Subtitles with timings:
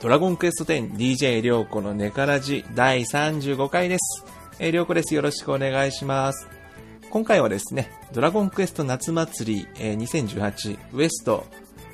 [0.00, 4.24] ドラゴンクエスト 10DJ りょうこのネカラジ第35回です。
[4.58, 5.14] えー、りょうこです。
[5.14, 6.48] よろしくお願いします。
[7.10, 11.46] 今回はですね、ドラゴンクエスト夏祭り、えー2018ウエスト、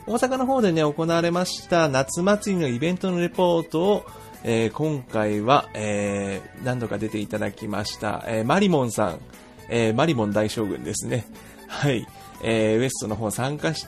[0.07, 4.07] 大阪の方でね、行われました夏祭りのイベントのレポートを、
[4.43, 9.21] えー今回は、えー何度か出ていただきました、えーマリモンさん、
[9.69, 11.25] えーマリモン大将軍ですね。
[11.69, 12.07] はい。
[12.43, 13.87] えーウエストの方参加し、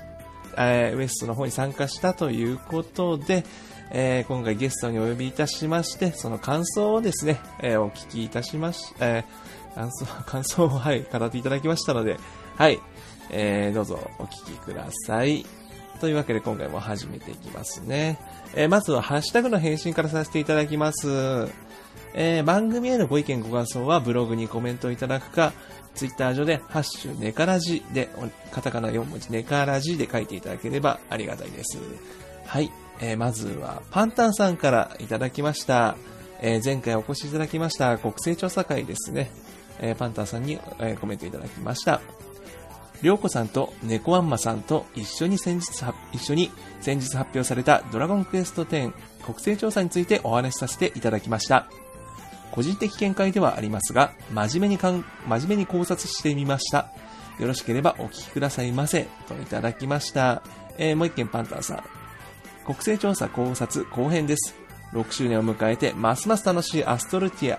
[0.57, 3.45] えーウエストの方に参加したということで、
[3.91, 12.19] えー今回ゲストにお呼びいたしまして、その感想をですね、えーお聞きいたしまし、えー感想、 感想を、はい、語っていただきましたので、
[12.57, 12.81] はい、
[13.31, 15.45] えーどうぞお聞きください。
[16.01, 18.19] というわけで今回も始めていきますね。
[18.55, 21.09] えーまずはハッシュタグの返信からさせていただきます。
[22.15, 25.53] えー番組へのご意見ご感想はブログにコメントいただくか、
[25.95, 28.09] ツイッター上でハッシュネカラジで、
[28.51, 31.79] カタカナ4文字ネカラジで書いていただければありがたいです。
[32.47, 32.71] はい。
[33.01, 35.97] えーまずはパンタンさんからいただきました。
[36.41, 39.31] えー前回お越しいただきました国勢調査会ですね。
[39.81, 42.01] えーパンタンさんに、えコメントいただきました。
[43.03, 48.93] りょうこさんと猫アンマさんと一緒に先日は、一緒に先日発表されたドラゴンクエスト10
[49.25, 51.69] 国勢調査についてお話しさせていただきました。
[52.55, 56.89] 個人的見解ではありますが、真面目にかん、真面目に考察してみました。
[57.41, 59.09] よろしければお聞きくださいませ。
[59.27, 60.41] といただきました。
[60.79, 61.85] えーもう一件パンタンさん。
[62.65, 64.55] 国勢調査考察後編です。
[64.93, 67.59] 6周年を迎えて、ますます楽しいアストルティア。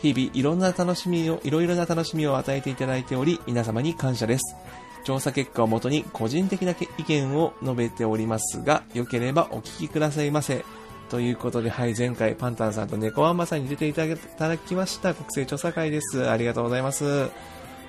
[0.00, 4.56] 日々、いろんな楽しみを、いろいろな楽しみを与えていただいており、皆様に感謝です。
[5.04, 10.64] 調査結果をもとに個人的な意見を述べておりますが、よければお聞きくださいませ。
[11.08, 16.28] ということで、はい、前回パンタンさんと猫ワンマさんに出ていただきました国勢調査会です。
[16.28, 17.30] ありがとうございます。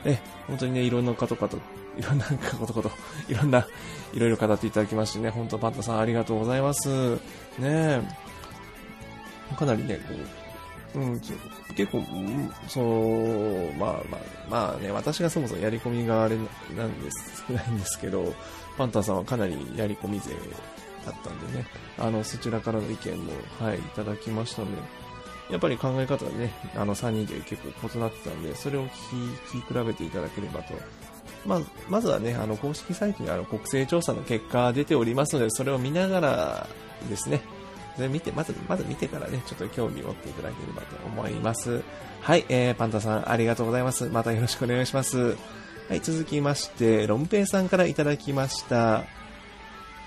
[0.06, 1.62] え、本当にね、いろんな方々、
[1.98, 2.26] いろんな
[2.60, 2.92] ことこと、
[3.28, 3.66] いろんな、
[4.14, 7.16] いろいろ語っていただきましてね、本当パンタさんありがとうございます。
[7.58, 8.02] ね、
[9.58, 10.14] かなりね、こ
[10.96, 16.36] う、うん、結構、うんそう、まあまあ、まあね、私がそもそもやり込みがあれ
[16.76, 18.34] なんです、少ないんですけど、
[18.78, 20.32] パンタンさんはかなりやり込み勢
[21.06, 21.66] だったんでね、
[21.98, 24.82] あの、そちらからの意見も、はい、いただきましたので、
[25.50, 28.90] やっぱり考え方がね、あの、3人で結構異なってたんで、それを聞
[29.52, 30.74] き、聞き比べていただければと。
[31.46, 36.68] まあ、まずはね、あの、公式サイトにあの、国勢調査の結果出ておりますので、それを見ながら
[37.10, 37.42] ですね、
[37.98, 41.84] で見て、まず、まず見てからね、ちょっと興味を持っていただければと思います。
[42.22, 44.10] はい、えー、パンタさん、ありがとうございます。
[44.10, 45.38] またよろしくお願いします。
[45.88, 49.04] はい、続きまして、ロンペイさんからいただきました。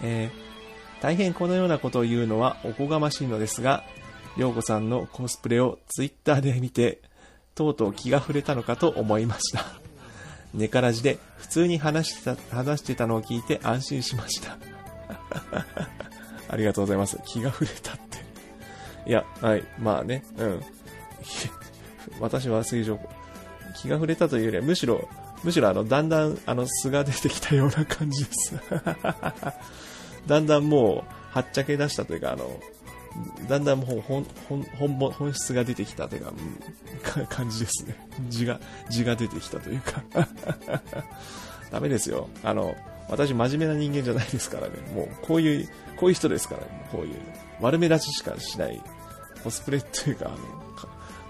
[0.03, 0.48] えー、
[1.01, 3.85] 大変このようなことを言うのはおこがましいのですが、
[4.37, 7.01] りょうこさんのコスプレをツイッターで見て、
[7.55, 9.65] とうとう気が触れたのかと思いました。
[10.55, 14.59] 寝からじで普通に話してた、話してたのを聞いて安心しました。
[16.49, 17.19] ありがとうございます。
[17.27, 18.19] 気が触れたって。
[19.07, 20.63] いや、はい、まあね、うん。
[22.21, 22.99] 私は正常、
[23.77, 25.09] 気が触れたというよりは、むしろ、
[25.45, 28.55] むしろあの、だんだん、あの、素が出てきたような感じです。
[30.27, 32.61] だんだんもう、はっちゃけ出したというか、あの、
[33.49, 36.33] だんだんもう本本本本質が出てきたというか、
[37.03, 37.97] か 感じですね。
[38.29, 40.03] 字が、字が出てきたというか。
[41.71, 42.29] ダメですよ。
[42.43, 42.77] あの、
[43.09, 44.75] 私真面目な人間じゃないですからね。
[44.95, 46.89] もう、こういう、こういう人ですからね。
[46.91, 47.15] こういう、
[47.61, 48.81] 悪目立ちしかしない、
[49.43, 50.37] コスプレっていうか、あの、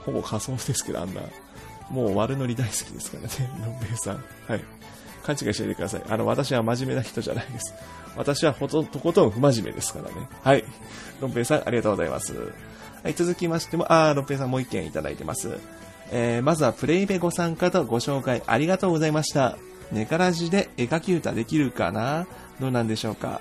[0.05, 1.23] ほぼ仮装ですけど、あんな、
[1.91, 3.29] もう悪ノリ大好きですからね。
[3.65, 4.25] のんべえさん。
[4.47, 4.65] はい。
[5.23, 6.03] 勘違いしないでください。
[6.09, 7.75] あの、私は真面目な人じゃないです。
[8.19, 10.29] 私はほと、とことん不真面目ですからね。
[10.43, 10.65] はい。
[11.21, 12.35] ロンペイさん、ありがとうございます。
[12.35, 15.57] はい、続きましても、あー、ロンペイさんもう一件いただいてます。
[16.11, 19.57] えー、まずはプレイベご参加とご紹介ありがとうございました。
[19.93, 22.27] ネカラジで絵描き歌できるかな？
[22.61, 23.41] どうなんでしょうか？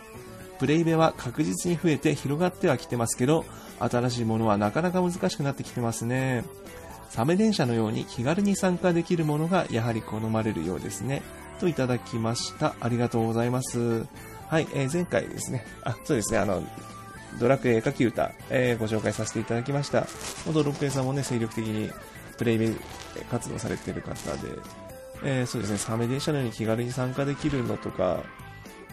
[0.59, 3.45] プレイベは確実に増えて広がってはきてますけど、
[3.79, 6.43] 新しいものはなかなか難しくなってきてますね。
[7.09, 11.23] サメ電車のように気軽に参加できるものがやはり好まれるようですね。
[11.59, 12.75] といただきました。
[12.79, 14.05] ありがとうございます。
[14.49, 16.63] はい、えー前回ですね、あ、そうですね、あの、
[17.39, 20.07] ドラクエ絵描き歌、えーご紹介させていただきました。
[20.45, 21.91] 元ロッペイさんもね、精力的に
[22.37, 22.75] プレイ
[23.29, 24.49] 活動されてる方で、
[25.23, 28.23] えーそうですね、サメ電車のように気軽に参加できるのとか、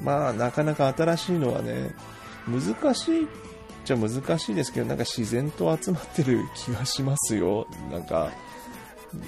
[0.03, 1.95] まあ、なかなか新しいのはね、
[2.49, 3.27] 難しいっ
[3.85, 7.69] ちゃ難しいですけど、なんか自然と集まってる気がしますよ。
[7.93, 8.33] なんか、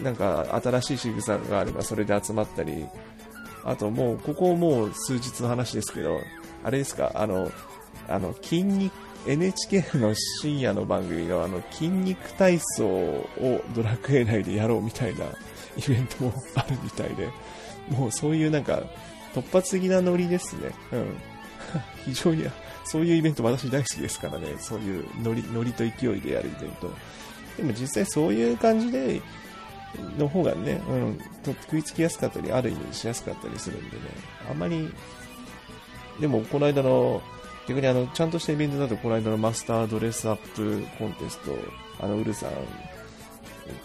[0.02, 2.84] なんか新しい仕草があればそれで集まったり、
[3.66, 6.20] あともう、ここもう数日の話ですけど、
[6.62, 7.50] あれですか、あの、
[8.08, 8.92] あの、筋肉、
[9.26, 13.26] NHK の深夜の番組のあの、筋肉体操を
[13.74, 15.28] ドラクエ内でやろうみたいなイ
[15.88, 17.28] ベントもあるみたいで、
[17.90, 18.84] もうそういうなんか、
[19.34, 20.70] 突発的なノリですね。
[20.92, 21.16] うん。
[22.06, 22.48] 非常に、
[22.84, 24.54] そういうイベント私大好きですからね。
[24.60, 26.92] そういうノリ、ノリと勢いでやるイベント。
[27.56, 29.20] でも実際そういう感じで、
[30.18, 34.02] の方がね、うん、と食いつきやすかったり、ある意味しやすかったりするんでね、
[34.50, 34.88] あんまり、
[36.20, 37.22] でもこの間の、
[37.68, 41.52] 逆にあの、ちゃんとしたイベントだと、この間のマスタードレスアップコンテスト、
[42.00, 42.50] あの、ウルさん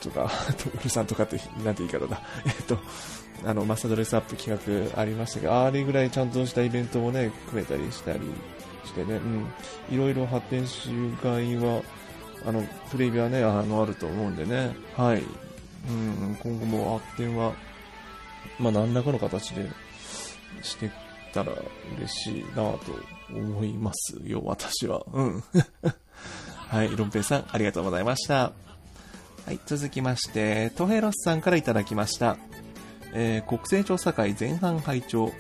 [0.02, 0.30] とか、
[0.80, 2.78] ウルさんとかって、なんて言い方だ、 えっと、
[3.44, 8.20] あの、マスタードレスアップ企画ありましたけど、あれぐらいちゃんとしたイベントもね、組めたりしたり
[8.86, 9.48] してね、うん、
[9.96, 10.90] いろいろ発展し
[11.24, 11.82] がいは、
[12.46, 15.24] あの、プレビューはね、あの、あると思うんでね、はい。
[15.88, 17.54] うん、今後も発展は、
[18.60, 19.70] まあ、何らかの形で
[20.62, 20.92] して
[21.34, 21.54] たら
[21.98, 22.80] 嬉しいなと
[23.34, 25.04] 思いますよ、私は。
[25.12, 25.44] うん。
[26.70, 28.54] はい、ロンペイさん、ありがとうございました。
[29.46, 32.38] はい、続きまして、トヘロスさんからいただきました。
[33.14, 35.32] えー、国勢調査会前半拝聴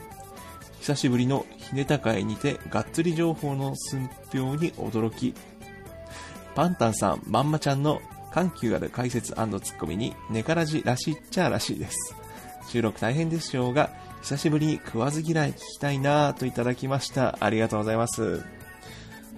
[0.81, 5.33] 久しぶりのひねた会にてがっつり情報の寸評に驚き
[6.55, 12.15] パンタンさんまんまちゃんの緩急ある解説ツッコミにネカラジらしいっちゃらしいです
[12.69, 13.89] 収録大変でしょうが
[14.21, 18.43] 久しぶりに食わず嫌い聞きたいなぁといただきましたありがとうございます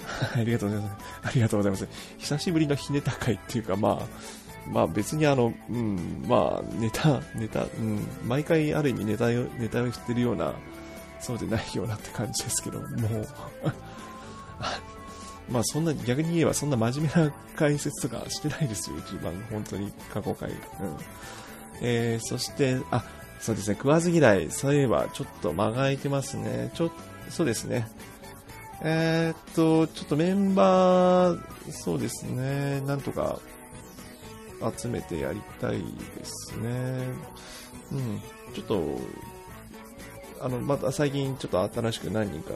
[0.35, 1.05] ありがとうございます。
[1.23, 1.87] ありがとうございます。
[2.17, 10.53] 久しぶりのひねた会っていうか、まあ、まあ別にあの、うん、まあネタ、ネタ、うん、毎回ある意味ネタを、ネタをしてるような、
[11.19, 12.85] そうでないようなって感じですけど、も
[13.21, 13.27] う
[15.49, 20.49] まあそんな、逆に言えばそんな真面目な解説とかしてないですよ、一番、本当に過去回。
[20.49, 20.57] うん。
[21.81, 23.03] えー、そして、あ、
[23.39, 26.71] そうですね、食わず嫌い、そういえばちょっと間が空いてますね。
[26.73, 26.91] ちょ、
[27.29, 27.87] そうですね。
[28.81, 33.39] えー、っと、ちょっとメンバー、そうですね、なんとか、
[34.77, 35.85] 集めてやりたいで
[36.23, 37.05] すね。
[37.91, 38.21] うん。
[38.53, 38.99] ちょっと、
[40.43, 42.53] あの、また最近ちょっと新しく何人か、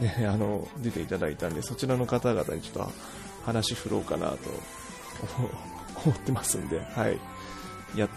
[0.00, 2.92] ね、 あの、出ていただいたんで、そちらの方々にちょっと
[3.44, 4.36] 話振ろうかなと
[6.04, 7.18] 思ってますんで、はい。
[7.96, 8.08] や、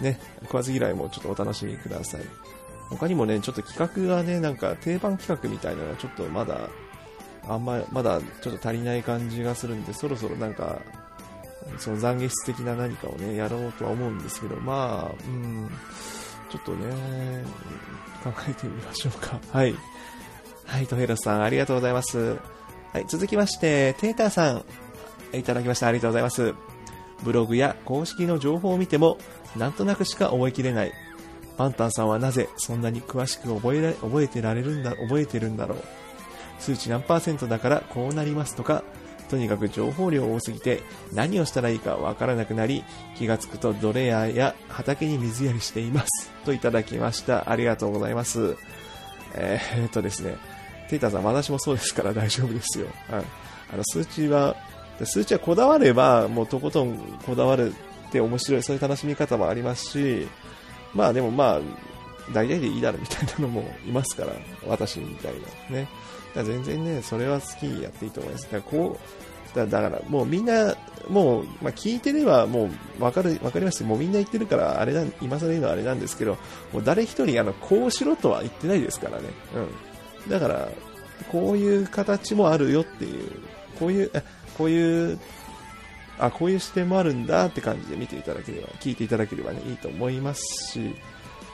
[0.00, 2.22] ね、食わず嫌いもちょっとお楽しみください。
[2.88, 6.70] 他にもね、ちょっと企画がね、なんか定番企画みたいなのがちょっとまだ、
[7.46, 10.80] あんま、まだちょっと足りない感じがするんで、そろそろなんか、
[11.78, 15.70] その懺悔室的な何かをね、やろうとは思うんですけど、まあ、うん、
[16.54, 17.44] ちょっとね、
[18.22, 19.40] 考えてみましょうか。
[19.50, 19.74] はい。
[20.64, 22.36] はい、トヘロさん、ありがとうございます。
[22.92, 24.64] はい、続きまして、テーターさん、
[25.36, 25.88] いただきました。
[25.88, 26.54] ありがとうございます。
[27.24, 29.18] ブログや公式の情報を見ても、
[29.56, 30.92] なんとなくしか覚えきれない。
[31.56, 35.78] パンタンさんはなぜそんなに詳しく覚えら覚えてられるんだ、覚えてるんだろう。
[36.60, 38.84] 数値何パーセントだからこうなりますとか、
[39.34, 40.80] とにかく情報量多すぎて
[41.12, 42.84] 何をしたらいいかわからなくなり
[43.16, 46.30] 気がつくとドレアや畑に水やりしています。
[46.44, 47.50] といただきました。
[47.50, 48.56] ありがとうございます。
[49.34, 50.36] えー、っとですね。
[50.88, 53.22] テイタさん私もそうですから大丈夫ですよ、うん、あ
[53.76, 54.54] の数値は
[55.02, 60.28] 数値はこだわればもうとことんこだわるって面白いそういう楽しみ方もありますし
[60.92, 61.60] まあでもまあ
[62.32, 64.32] 大体でいいだろみたいなのもいますから
[64.68, 65.32] 私みたい
[65.70, 65.76] な。
[65.76, 65.88] ね。
[66.34, 68.44] だ全然ね、それは好きにやっていいと思います。
[68.44, 69.23] だからこう、
[69.54, 70.76] だからもうみんな、
[71.08, 76.36] もう、まあ、聞いてればもうわかる、わかりますもうみんな言ってるから、あれだ、今更言うのはあれなんですけど、
[76.72, 79.28] もう誰一人、あの、こうしろとは言ってないですからね。
[80.26, 80.30] うん。
[80.30, 80.68] だから、
[81.30, 83.30] こういう形もあるよっていう、
[83.78, 84.10] こういう、
[84.58, 85.18] こういう、
[86.18, 90.94] あ、こういう視点もあるんだって感じで見ていただければ、聞いていただければね、いいと思いますし、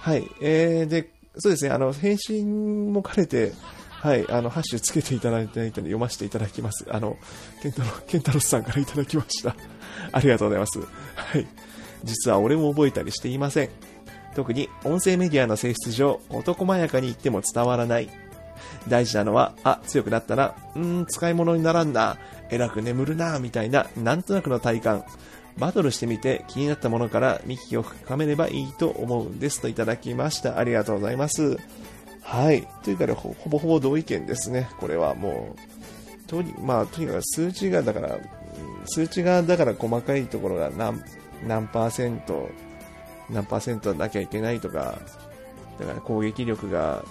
[0.01, 0.27] はい。
[0.41, 3.53] えー、で、そうですね、あの、返信も兼ねて、
[4.01, 6.87] はい、あの、ハッシュつけていただいたので読ませていただきます。
[6.89, 7.19] あの、
[7.63, 9.55] ケンタロケンタロスさんからいただきました。
[10.11, 10.81] ありがとうございます。
[10.81, 11.47] はい。
[12.03, 13.69] 実は俺も覚えたりしていません。
[14.35, 18.09] 特に音声メディアの性質上、男まやかに言っても伝わらない。
[18.89, 22.17] 大事なのは、あ、強くなったな、うーん、使い物にならんな、
[22.49, 25.05] えらく眠るな、みたいな、なんとなくの体感。
[25.59, 30.59] バトルしてみて気になったものから見聞きを深めればいいと思うんですといただきました。
[30.59, 31.59] ありがとうございます。
[32.23, 32.67] はい。
[32.83, 34.69] というか、ね、ほぼほぼ同意見ですね。
[34.79, 38.19] これはもう、とに,、まあ、とにかく数値が、だから、
[38.87, 41.03] 数値がだから細かいところが何
[41.47, 42.49] 何パーセント、
[43.31, 44.99] 何パーセントなきゃいけないとか、
[45.79, 47.05] だから攻撃力が、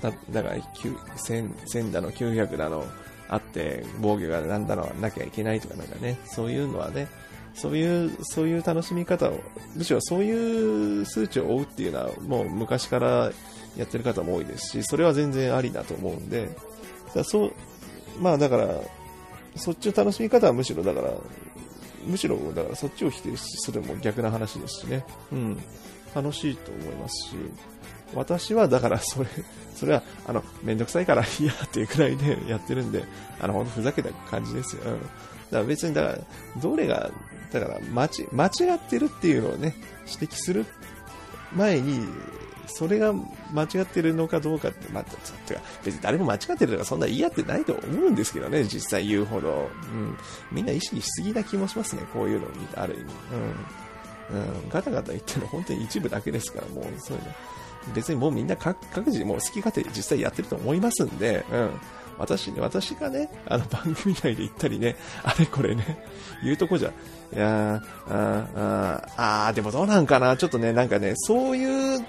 [0.00, 2.84] だだから1000、1000だの900だの
[3.28, 7.08] あって、防御が何だろうなきゃいけないとかなんかね、そういうのはね、
[7.54, 9.40] そういう、そういう楽しみ方を、
[9.74, 13.32] むしろそういう数値を追うっていうのは、もう昔から
[13.76, 16.48] やってる方も多いですし、それは全然ありだと思うんで、
[17.14, 17.52] だそう、
[18.20, 18.68] まあだから、
[19.56, 21.12] そっちの楽しみ方はむしろだから、
[22.06, 25.04] むしろだからそっちを否定するも逆な話ですしね。
[25.32, 25.62] うん。
[26.14, 27.36] 楽しいと思いますし、
[28.14, 29.28] 私はだから それ、
[29.74, 33.04] それは、あの、めんどくさいからいいやっていうくらいで やってるんで、
[33.40, 34.82] あの、ほんとふざけた感じですよ。
[34.84, 35.00] うん。
[35.00, 35.08] だか
[35.50, 36.18] ら別に、だから、
[36.60, 37.10] どれが、
[37.52, 39.74] だから間違、間違ってるっていうのをね、
[40.06, 40.66] 指摘する
[41.52, 42.06] 前に、
[42.74, 43.12] それが
[43.52, 49.70] 間違ってるのかどうかって、まあ、てか別に誰も間違ってるとかそんな嫌ってないと思うんですけどね、実際言うほど。
[49.92, 50.16] うん。
[50.50, 53.04] みんな意識しすぎな気もしますね、こういうのを見て、ある意味。
[54.32, 54.40] うん。
[54.40, 54.68] うん。
[54.68, 57.32] ガタガタ言ってるの本当に一部だけですから、もうそういうの。
[57.94, 61.70] 別にもうみんな各自もう好き勝手実際やってると思いますんで、うん。
[62.20, 66.04] 私ね、私がね、あの番組内で言ったりね、あれこれね、
[66.44, 66.90] 言うとこじゃ、
[67.34, 72.04] いやー、あー、あー、でもどうなんかな、ちょっとね、なんかね、そういう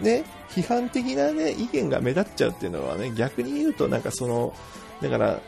[0.00, 4.54] ね、批判的なね、意見が目立っちゃうっていうのはね、逆に言うとなんかその、
[5.00, 5.40] だから、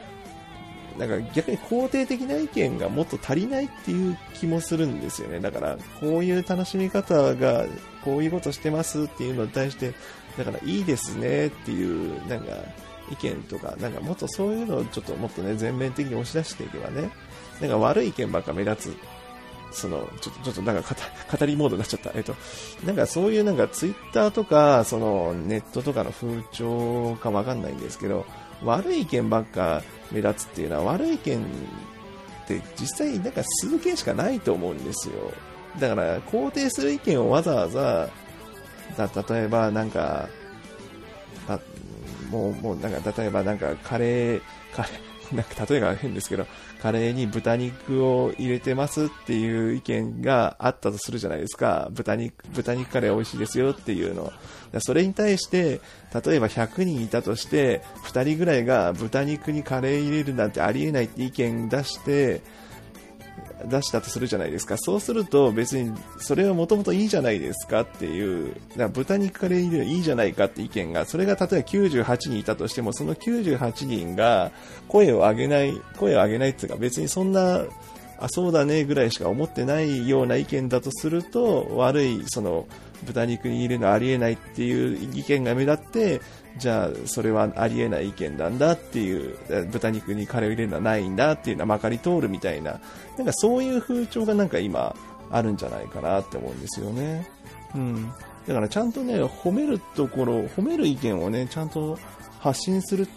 [0.98, 5.40] なんか逆に肯定的な意見がもっと足りないっていう気もするんですよね。
[5.40, 7.66] だから、こういう楽しみ方が、
[8.04, 9.92] こういうことしてますっていうのに対して、
[10.38, 12.52] だからいいですねっていう、なんか、
[13.10, 17.10] 意見とか、なんかもっとそういうのをちょっともっとね、全面的に押し出していけばね、
[17.60, 18.96] なんか悪い意見ばっか目立つ
[19.72, 20.96] その、ちょっと、ちょっとなんか
[21.38, 22.10] 語りモードになっちゃった。
[22.14, 22.34] えっと、
[22.84, 28.24] なんかそういうなんかツイッターとか、そのネットとかの風潮かわかんないんですけど、
[28.64, 35.14] 悪い意見ばっか目立つっていうのは悪い意見って実際なんか数件しかないと思うんですよ。
[35.78, 38.08] だから肯定する意見をわざわざ、
[38.96, 40.28] 例えばなんか、
[42.30, 44.42] もう、もうなんか例えばなんかカレー、
[44.74, 46.46] カレー、 なんか例えが変ですけど、
[46.80, 51.88] カレーに豚肉を入れてますっていう意見があったとするじゃないですか。
[51.90, 54.32] 豚肉、豚肉カレー美味しいですよっていうの。
[54.80, 55.80] それに対して、
[56.24, 62.42] 例えば100人いたとして、2人ぐらいが豚肉にカレー入れるなんてありえないって意見出して、
[63.68, 64.76] 出したとするじゃないですか。
[64.78, 74.50] そうすると別にそれはもともといいじゃないですかっていう、だから豚肉カレー入れいいじゃないかって意見が、それが例えば98人いたとしても、その98人が
[74.88, 77.64] 声を上げない、声を上げないっていうか別にそんな、
[78.18, 82.66] あ、そうだねぐらいしか思ってないような意見だとすると、悪い、その、
[83.04, 86.20] 豚肉に入れるのありえないっていう意見が目立って、
[86.58, 89.36] じゃあそれはありえない意見なんだっていう
[89.70, 92.80] 豚肉にカレーを入れるのはないんだっていうのはまかり通るみたいな
[93.18, 94.96] なんかそういう風潮がなんか今
[95.30, 97.28] あるんじゃないかなって思うんですよね。
[97.74, 98.12] うん。
[98.46, 101.98] だからちゃんとね、褒めるところ、褒める意見をね、ちゃんと
[102.38, 103.08] 発信する、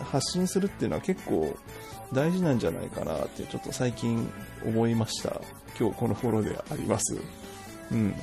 [0.00, 1.56] 発信するっていうのは結構
[2.12, 4.30] 大事なんじゃないかなってちょっと最近
[4.64, 5.40] 思いました。
[5.78, 7.16] 今日このフォローであります。
[7.90, 8.14] うん。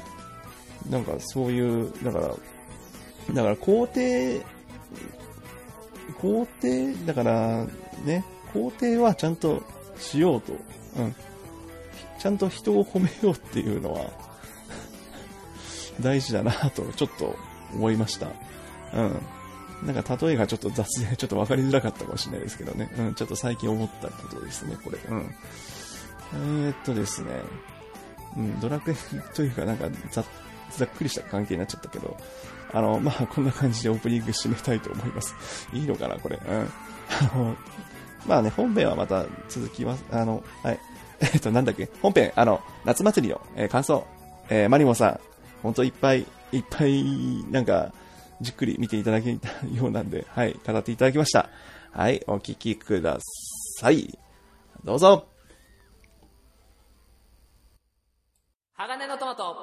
[0.90, 2.36] なんかそういう、だから、
[3.34, 4.42] だから肯定、
[6.20, 7.66] 肯定、だから
[8.06, 9.64] ね、肯定はちゃんと
[9.98, 10.54] しようと。
[10.98, 11.16] うん。
[12.20, 14.10] ちゃんと人を褒めようっていうのは
[16.02, 17.36] 大事だなとちょっと
[17.74, 18.28] 思いました。
[18.94, 19.22] うん。
[19.84, 22.90] なんか例えがちょっと雑でちょっと分かりづらかったかもしれないですけどね。
[22.98, 24.98] うん、ちょっと最近思ったことですね、これ。
[25.10, 25.36] うん。
[26.34, 27.30] えー、っとですね。
[28.38, 28.96] うん、ドラクエ
[29.34, 30.22] というかなんかざ
[30.86, 32.18] っくりした関係になっちゃったけど、
[32.76, 35.34] あの、まあ、こんな感じでオープニング締めたいと思います。
[35.72, 36.38] いいのかな、これ。
[36.46, 36.70] うん。
[37.10, 37.56] あの、
[38.28, 40.04] まあね、本編はまた続きます。
[40.12, 40.80] あの、はい。
[41.34, 44.06] えっと、なんだっけ、本編、あの、夏祭りの、えー、感想。
[44.50, 45.20] えー、マリモさん、
[45.64, 47.94] ほんといっぱい、いっぱい、なんか、
[48.42, 51.50] じっくり見ていただけたようなんで、はい、語っていただきました。
[51.94, 53.20] はい、お聞きくだ
[53.80, 54.20] さい。
[54.84, 55.28] どうぞ。
[58.74, 59.56] 鋼のトマト、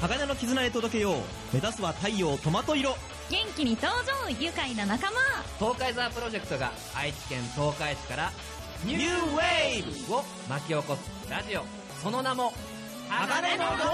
[0.00, 1.14] 鋼の絆へ届けよう。
[1.52, 2.96] 目指すは太陽トマト色。
[3.28, 5.18] 元気に登場愉快な仲間。
[5.58, 8.32] 東海ザープロジェクトが愛知県東海市から
[8.82, 11.64] ニューウェーブを巻き起こすラジオ。
[12.02, 12.54] その名も
[13.10, 13.88] 鋼のトマト。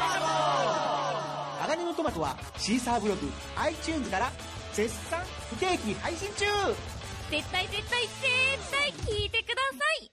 [1.75, 4.30] 鋼のトマトはシーサーブログ iTunes から
[4.75, 5.20] 絶賛
[5.50, 6.44] 不定期配信中。
[7.32, 8.12] 絶対絶対絶
[8.70, 10.10] 対聞いてください。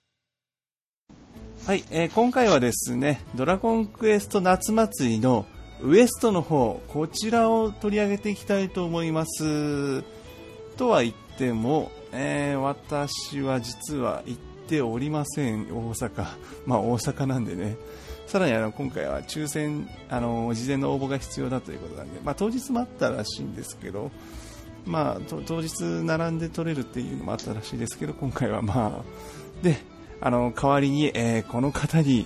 [1.68, 5.46] はい、えー、今回はですね、ドラゴンクエスト夏祭りの
[5.82, 10.04] ウエストの方、こちらを取り上げていきたいと思います。
[10.78, 16.26] とは言っても、えー、私は実は行っておりません、大阪。
[16.66, 17.76] まあ大阪なんでね。
[18.28, 24.12] さらにあの今回は抽選、あの事前の応募が必要だということなんで、まあ、当日もあったらしいんですけど、
[24.86, 29.78] まあ、当日並んで取れるっていうのもあったらしいですけど、今回はまあ、で、
[30.22, 32.26] あの代わりに、えー、この方に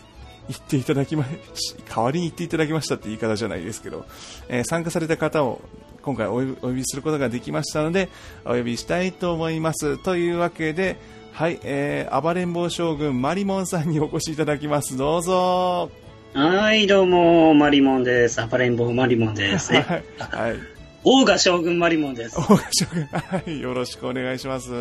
[0.49, 4.05] 言っていただきまし、代わりに言っていただきましたって言い方じゃないですけど、
[4.47, 5.61] えー、参加された方を
[6.01, 8.09] 今回お呼びすることができましたので、
[8.45, 9.97] お呼びしたいと思います。
[9.97, 10.97] というわけで、
[11.33, 14.97] はい、えー、暴れん坊将軍マリモンさんにお越しいただきます。
[14.97, 15.91] どうぞ。
[16.33, 18.41] はい、どうも、マリモンです。
[18.41, 19.85] アパレンボーマリモンですね。
[19.87, 20.03] はい。
[20.17, 20.55] はい。
[21.03, 22.37] オーガ将軍マリモンです。
[22.37, 23.61] 大賀将軍、はい。
[23.61, 24.71] よろしくお願いします。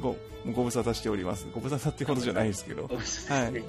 [0.00, 0.16] ご、
[0.52, 1.46] ご無沙汰しております。
[1.52, 2.84] ご無沙汰ってことじゃないですけど。
[2.88, 3.62] はい。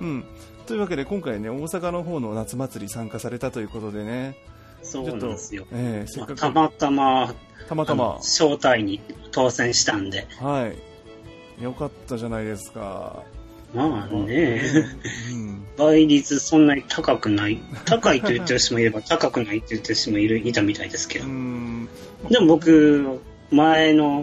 [0.00, 0.24] うん。
[0.70, 4.36] というわけで、今回ね、大阪の方の夏祭り参加されたということでね。
[4.84, 5.66] そうなんですよ。
[5.72, 6.54] ええせっかく。
[6.54, 7.34] まあたまたま、
[7.68, 8.18] たまたま。
[8.18, 9.00] 招待に
[9.32, 10.28] 当選したんで。
[10.38, 10.70] は
[11.60, 11.64] い。
[11.64, 13.24] よかったじゃないですか。
[13.74, 14.62] まあね、
[15.32, 15.66] うん。
[15.76, 17.60] 倍率そんなに高くない。
[17.84, 21.28] 高いと言ってる人もいれば、 高くないって言ってる人もいるいたみたいですけうど。
[21.30, 21.88] ん。
[22.30, 24.20] でも僕、前の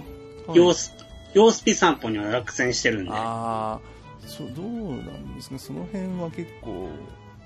[0.47, 0.93] はいヨース、
[1.33, 3.11] ヨースピ散歩には落選してるんで。
[3.11, 3.96] ああ、
[4.27, 4.67] そう、どう
[4.97, 6.89] なんですか、その辺は結構、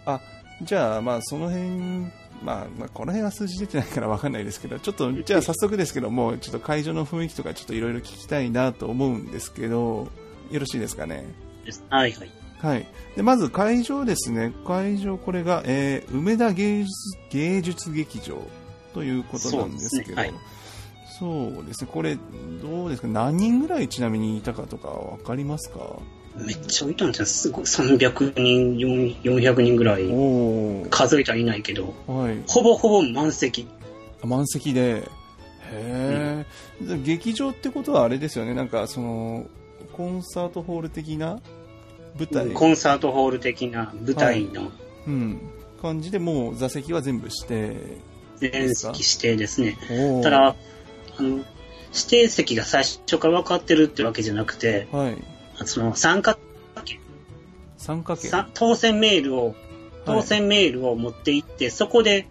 [0.05, 0.19] あ、
[0.61, 1.69] じゃあ、まあ、その辺、
[2.43, 10.07] まあ、まあ、この辺は数字出てないからわかんないですけど、ちょっと、 じゃあ早速ですけども、ちょっと会場の雰囲気とかちょっといろいろ聞きたいなと思うんですけど、
[10.51, 11.25] よろしいですかね？
[11.89, 12.29] はいはい。
[12.59, 12.87] はい。
[13.15, 14.53] で、まず会場ですね。
[14.67, 16.91] 会場、これが、えー、梅田芸術、
[17.31, 18.41] 芸術劇場
[18.93, 20.33] ということなんですけど、そうですねはい
[21.19, 21.89] そうですね。
[21.91, 22.17] これ、
[22.63, 23.07] どうですか？
[23.07, 25.99] 何人ぐらいちなみにいたかとかわかりますか？
[26.35, 27.25] めっちゃいたんじゃん。
[27.25, 27.63] すごい。
[27.65, 30.07] 300人、4 400人ぐらい。
[30.89, 32.41] 数えたらいないけど、はい。
[32.47, 33.67] ほぼほぼ満席。
[34.23, 35.03] 満席で、
[35.73, 36.45] へえ、
[36.81, 39.45] で劇場ってことはあれですよね、なんかその、
[39.93, 41.39] コンサートホール的な
[42.17, 44.71] 舞台、コンサートホール的な舞台の。
[45.07, 45.39] うん、
[45.81, 47.75] 感じでもう座席は全部して、
[48.37, 49.77] 全席指定ですね。
[50.23, 50.55] ただ、
[51.17, 51.45] あの、指
[52.09, 55.17] 定席が最初から分かってるってわけじゃなくて、はい、
[55.65, 56.37] その参加
[56.83, 56.99] 券、
[57.77, 58.29] 参加券。
[58.29, 59.55] さ当選メールを、
[60.05, 62.27] 当選メールを持って行って、そこで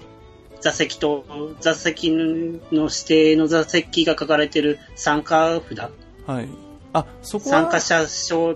[0.61, 1.25] 座席と、
[1.61, 2.21] 座席の
[2.73, 5.91] 指定の座席が書かれてる参加札、
[6.27, 6.49] はい。
[6.93, 8.55] あ、そこは、参加者証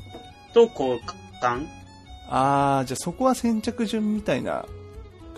[0.52, 1.00] と交
[1.42, 1.66] 換
[2.28, 4.64] ああ、じゃあそこは先着順みたいな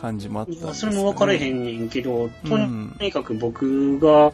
[0.00, 4.32] 感じもあったんですか、ね、それも分かれへんねんけど、とうんにかく僕が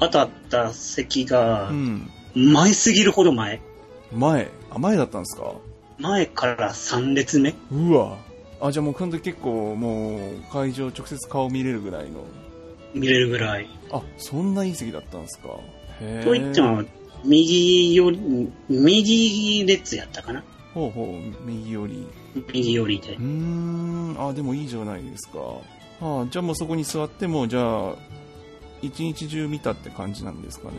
[0.00, 2.10] 当たった席がうん。
[2.36, 3.60] 前すぎるほど前。
[4.14, 5.54] 前、あ、前だったんですか？
[5.98, 7.54] 前から3列目？
[7.70, 8.16] うわ。
[8.60, 10.20] あ、じゃあもう今度結構もう
[10.52, 12.24] 会場直接顔見れるぐらいの。
[12.94, 13.66] 見れるぐらい。
[13.90, 15.48] あ、そんないい席だったんですか？
[16.00, 16.24] へえ。
[16.24, 16.82] といっても、
[17.24, 20.42] 右より、右列やったかな？
[20.74, 22.06] ほうほう、右寄り。
[22.52, 23.22] 右寄りでうー。
[23.22, 25.38] ん、あ、でもいいじゃないですか。
[26.00, 27.94] あじゃあもうそこに座っても、じゃあ、
[28.82, 30.74] 一日中見たって感じなんですかね。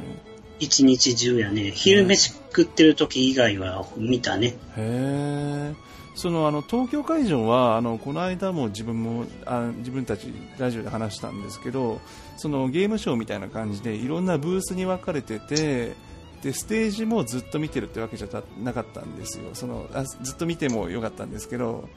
[0.60, 1.72] 一日中やね。
[1.72, 4.48] 昼飯食ってる時以外は見たね。
[4.48, 5.86] へえ。
[6.16, 12.00] そのあの東京会場はあのこの間も自分もあ自分たちラジオで話したんですけど
[12.38, 15.94] そのゲームショーみたいな感じでいろんなブースに分かれてて
[16.42, 18.28] でステージもずっと見てるってわけじゃ
[18.62, 21.90] なかったんですよそのあずっと見てもよかったんですけど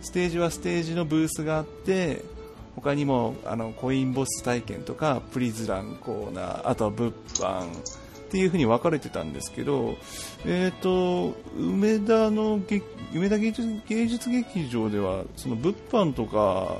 [0.00, 2.24] ステージはステージのブースがあって
[2.76, 7.68] 他にもあのコインボス体験とかプリズランコーナーあとは物販
[8.26, 9.96] っていう風に分かれてたんですけど、
[10.44, 12.84] えっ、と、梅田の劇、
[13.14, 16.78] 梅田芸術芸術劇場では、その物販とか、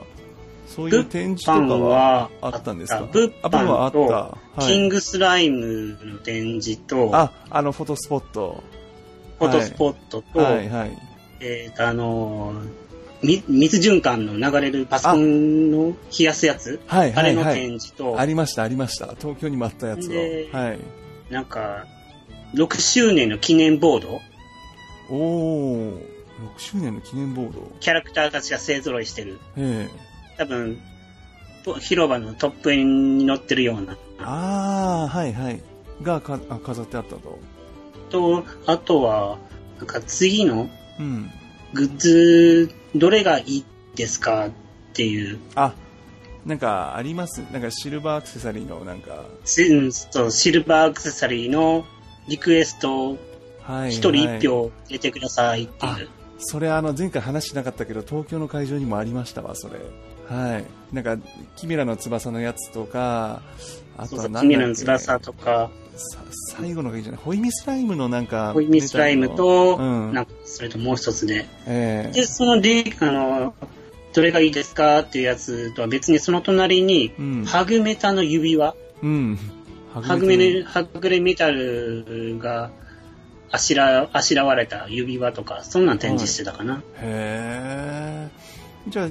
[0.67, 3.09] そういう展示とかははあったんですか？
[3.13, 4.61] 物販はあ販った。
[4.61, 8.65] と、キングスライムの展示と、あ、あの、フォトスポット。
[9.39, 10.99] フォトスポットと、はい、はい。
[11.41, 12.87] えっ、と、あのー
[13.23, 16.81] み水循環の流れるパソコンの冷やすやつ？
[16.87, 17.55] はい、はい、あれのはい。
[17.55, 19.15] 展示と、ありました、ありました。
[19.19, 20.11] 東京にもあったやつを。
[20.11, 20.79] ではい。
[21.31, 21.87] なんか、
[22.55, 24.21] 6周年の記念ボード？
[25.11, 26.01] おー、6
[26.59, 27.73] 周年の記念ボード。
[27.81, 29.39] キャラクターたちが勢揃いしてる。
[29.57, 30.07] ええ
[30.39, 30.79] 多分、
[31.65, 33.97] と広場のトップに載ってるような。
[34.19, 35.63] あー、はい、はい。
[36.03, 37.39] がかあ飾ってあったと。
[38.11, 39.39] と、あとは、
[39.79, 41.31] なんか次のうん。
[41.73, 43.65] グッズ、どれがいい
[43.97, 44.51] ですかっ
[44.93, 45.75] ていう、あ、
[46.47, 47.41] なんかあります？
[47.53, 51.85] なんかシルバーアクセサリーのなんか、そうシルバーアクセサリーの
[52.29, 53.19] リクエスト、
[53.63, 53.91] はい。
[53.91, 56.09] 一人はい一票入れてくださいっていう。
[56.39, 59.81] それあの前回話しなかったけど東京の会場にもありましたわそれ。
[60.29, 60.65] はい。
[60.93, 61.19] なんか
[61.57, 63.43] キメラの翼のやつとか
[63.97, 64.49] あとは何だっけ？
[64.49, 66.19] 君らの翼とか、さ
[66.57, 70.13] 最後のがいいじゃないホイミスライムのなんかホイミスライムと、うん。
[70.13, 71.47] なんか、それともう一つで。
[71.67, 72.13] ええ。
[72.13, 73.55] で、そので、あの、
[74.17, 79.39] どれがいいですかっていうやつとは別にその隣に、うんハグメタの指輪、うん
[79.93, 82.71] ハグメネ、ハグレメタルが
[83.51, 86.83] あしら、あしらわれた指輪とか、そんなん展示してたかな。
[86.99, 88.31] へえ
[88.89, 89.09] じゃあ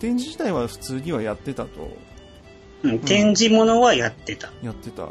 [0.00, 1.96] 展示自体は普通にはやってたと
[2.82, 4.50] うん、展示物はやってた。
[4.62, 5.08] やってたへ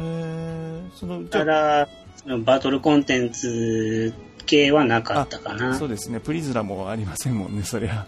[0.00, 4.14] えそのたあだ、そのバトルコンテンツ
[4.46, 5.74] 系はなかったかな。
[5.74, 6.18] そうですね。
[6.18, 8.06] プリズラもありませんもんね、そりゃ。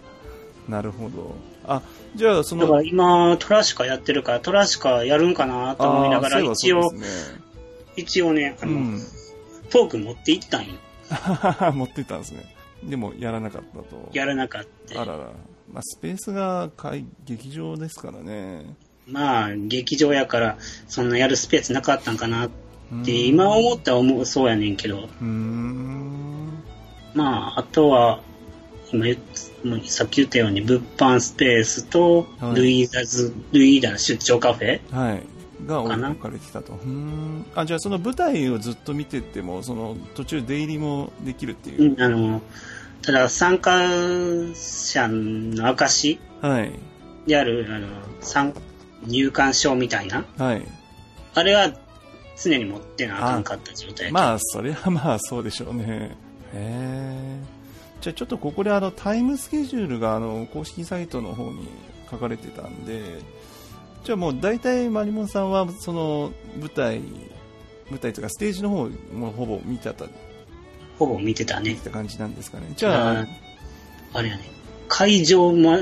[0.68, 1.34] なるほど。
[1.66, 1.82] あ、
[2.14, 7.06] じゃあそだからの、今、トラシカやってるから、トラシカやるんかなと思いながら、一応ね
[7.96, 9.00] 一応ね、あの、うん。
[9.70, 10.74] トーク持って行ったんよ。
[11.72, 12.44] 持ってったんですね。
[12.84, 14.10] でも、やらなかったと。
[14.12, 15.00] やらなかった。
[15.00, 15.18] あらら。
[15.72, 18.74] まあ、スペースが会劇場ですからね。
[19.06, 22.62] まあ、劇場やから、そんなやるスペースなかったんかなって、うん
[23.06, 26.62] 今思ったら思う、そうやねんけど、うーん。
[27.14, 28.20] まあ、あとは、
[28.92, 29.51] 今言っもう
[29.84, 35.22] さっき言ったように、物販スペースと、はいルイーダズ、ルイーダ出張カフェはい。
[35.66, 36.78] が置かれてたと。
[37.54, 41.96] あ、じゃあその舞台をずっと見てっても、その途中出入りもできるっていうう。
[41.96, 42.42] んあの、
[43.02, 43.88] ただ参加
[44.54, 46.72] 者の証はい。
[47.26, 47.86] である、あの、
[48.20, 48.52] 参
[49.06, 50.66] 入館証みたいな、はい。
[51.34, 51.72] あれは
[52.42, 54.10] 常に持ってなあかんかった状態。
[54.10, 56.16] まあ、それはまあそうでしょうね。
[56.52, 57.38] へえ。
[58.02, 61.68] じゃあちょっとここであのタイムスケジュールがあの公式サイトの方に
[62.10, 63.00] 書かれてたんで、
[64.02, 66.98] じゃあもう大体マリモンさんはその舞台、
[67.90, 70.06] 舞台というかステージの方もほぼ見てた、
[70.98, 71.84] ほぼ見てたね見て。
[71.84, 72.72] た感じなんですかね。
[72.76, 73.26] じゃあ、
[74.14, 74.50] あれやね、
[74.88, 75.78] 会場ま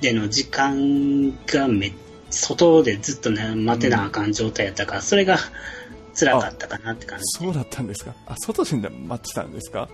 [0.00, 1.92] での時間がめ、
[2.28, 5.38] 外でずっとね、待てなあかん状態やったから、それが
[6.12, 7.24] 辛かったかなって感じ。
[7.38, 8.12] そうだったんですか。
[8.26, 9.88] あ、外で待ってたんですか。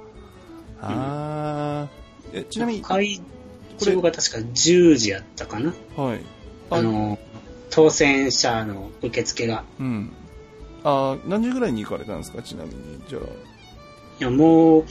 [0.82, 1.88] ああ、
[2.32, 3.20] えちなみに、は会
[3.78, 5.70] 場が確か10時やったかな？
[5.70, 5.74] い。
[6.70, 7.18] あの、
[7.70, 9.64] 当選者の受付が。
[9.78, 10.12] うん。
[10.84, 12.42] あー何時ぐらいに行かれたんですか？
[12.42, 13.02] ちなみに。
[13.08, 13.22] じゃあ。
[13.22, 13.26] い
[14.24, 14.84] や、もう、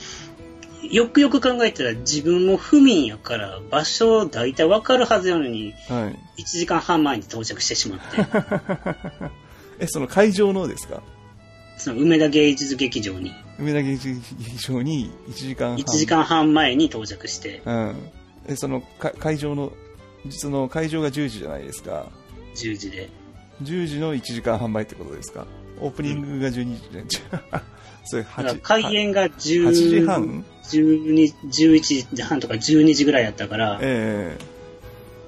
[0.90, 6.42] よくよく考えたら自分も不眠やから場所大体わかるはずやのに、はい。
[6.42, 8.06] 1時間半前に到着してしまって、
[9.78, 11.02] え、その会場のですか？
[11.78, 13.98] その梅田芸術劇場に梅田劇
[14.58, 15.78] 場に1時間半。
[15.78, 17.96] 1時間半前に到着して、うん。
[18.48, 19.72] え、そのか会場の、
[20.30, 22.06] その会場が10時じゃないですか。
[22.56, 23.08] 10時で。
[23.62, 25.46] 10時の1時間半前ってことですか
[25.80, 27.04] オープニングが12時で。
[28.04, 34.44] それだから8開演が10 8時半？12 11時半とか12時ぐらいやったから、ええ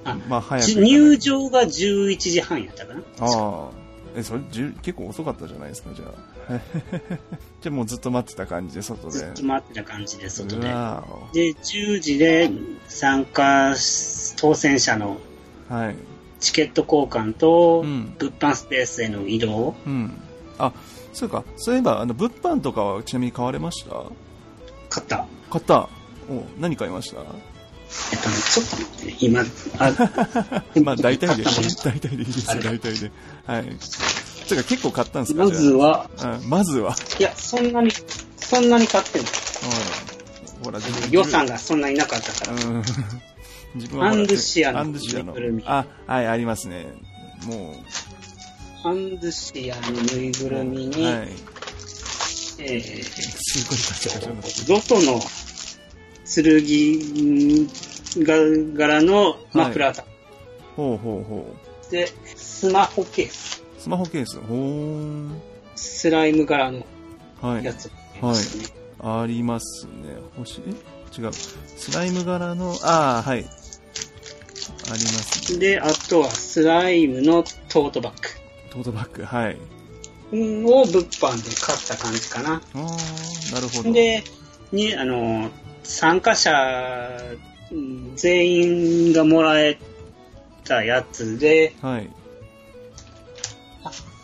[0.03, 3.01] あまあ入場が11時半やったかな。
[3.19, 3.84] ああ。
[4.15, 4.39] え、それ
[4.81, 6.59] 結構遅かったじゃないですか、じゃあ。
[7.61, 9.11] じゃあもうずっと待ってた感じで、外で。
[9.11, 10.67] ずっと待ってた感じで、外うで。
[10.69, 12.49] わで、10時で
[12.87, 13.75] 参加
[14.37, 15.17] 当選者の。
[16.39, 19.75] チケット交換と、うん物販スペースへの移動。
[19.85, 20.13] うん。
[20.57, 20.71] あ、
[21.13, 21.43] そうか。
[21.57, 24.03] そういえば、あの、物販とかはちなみに買われました？
[24.89, 25.25] 買った。
[25.49, 25.89] 買った。
[26.29, 27.21] お何買いました？
[28.11, 29.41] えっとね、ちょっと待ってね、今、
[29.79, 31.43] あ、 まあ、大体で、
[31.83, 33.11] 大体でいいですよ、大体で。
[33.45, 33.65] はい。
[34.47, 36.95] てか、結構買ったんですかまずは、うん、まずは？
[37.19, 37.91] いや、そんなに、
[38.37, 39.27] そんなに買ってない。
[40.59, 40.63] うん。
[40.65, 42.53] ほら、自分予算がそんなになかったから。
[42.53, 42.83] うん。
[43.75, 45.63] 自分はアンドシアのアンドシアのぬいぐるみ。
[45.65, 46.87] あ、はい、ありますね。
[47.45, 47.83] も
[48.85, 51.29] ハンズシアのぬいぐるみう、に、はい。
[52.59, 55.19] えすごいガチャガチャになってー、ロトの
[56.25, 57.67] 剣
[58.25, 58.35] が
[58.77, 60.03] 柄のマフラーだ、
[60.75, 61.55] ほうほうほ
[61.91, 63.63] で、スマホケース。
[63.77, 63.81] う。
[63.81, 64.39] スマホケース。
[64.39, 65.41] ほーん。
[65.75, 66.85] スライム柄の
[67.41, 67.63] はい。
[67.65, 67.89] やつ。
[68.21, 68.65] ですね
[68.99, 69.91] ありますね。
[70.37, 70.61] 星？
[70.65, 70.71] え？
[71.21, 71.33] 違う。
[71.33, 73.39] スライム柄の、ああ、はい。
[73.39, 73.47] あり
[74.91, 75.59] ますね。
[75.59, 78.13] で、あとはスライムのトートバッ
[78.71, 79.57] トートバッグ、はい。
[80.31, 82.55] グを物販で買った感じかな。
[82.55, 83.91] ああ、なるほど。
[83.91, 84.23] で、
[84.71, 85.49] に、あの、
[85.85, 86.51] 参加者
[87.71, 89.77] うん全員がもらえ
[90.63, 92.09] たやつで、はい。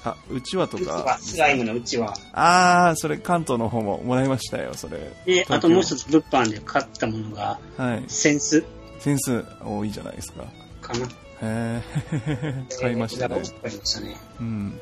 [0.04, 1.18] あ、うちわとかは。
[1.20, 2.16] スライムのうちは。
[2.34, 4.98] ああ、それ関東の方ももらいましたよ、それ。
[5.26, 8.04] で、あともう一つ物販で買ったものが、はい。
[8.08, 8.64] センス
[9.00, 10.46] センス多いじゃないですか。
[10.82, 11.06] かな。
[11.06, 11.12] へ
[11.44, 13.36] え、 買いましたね。
[13.62, 14.18] 買いましたね。
[14.40, 14.80] うん。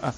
[0.00, 0.12] あ、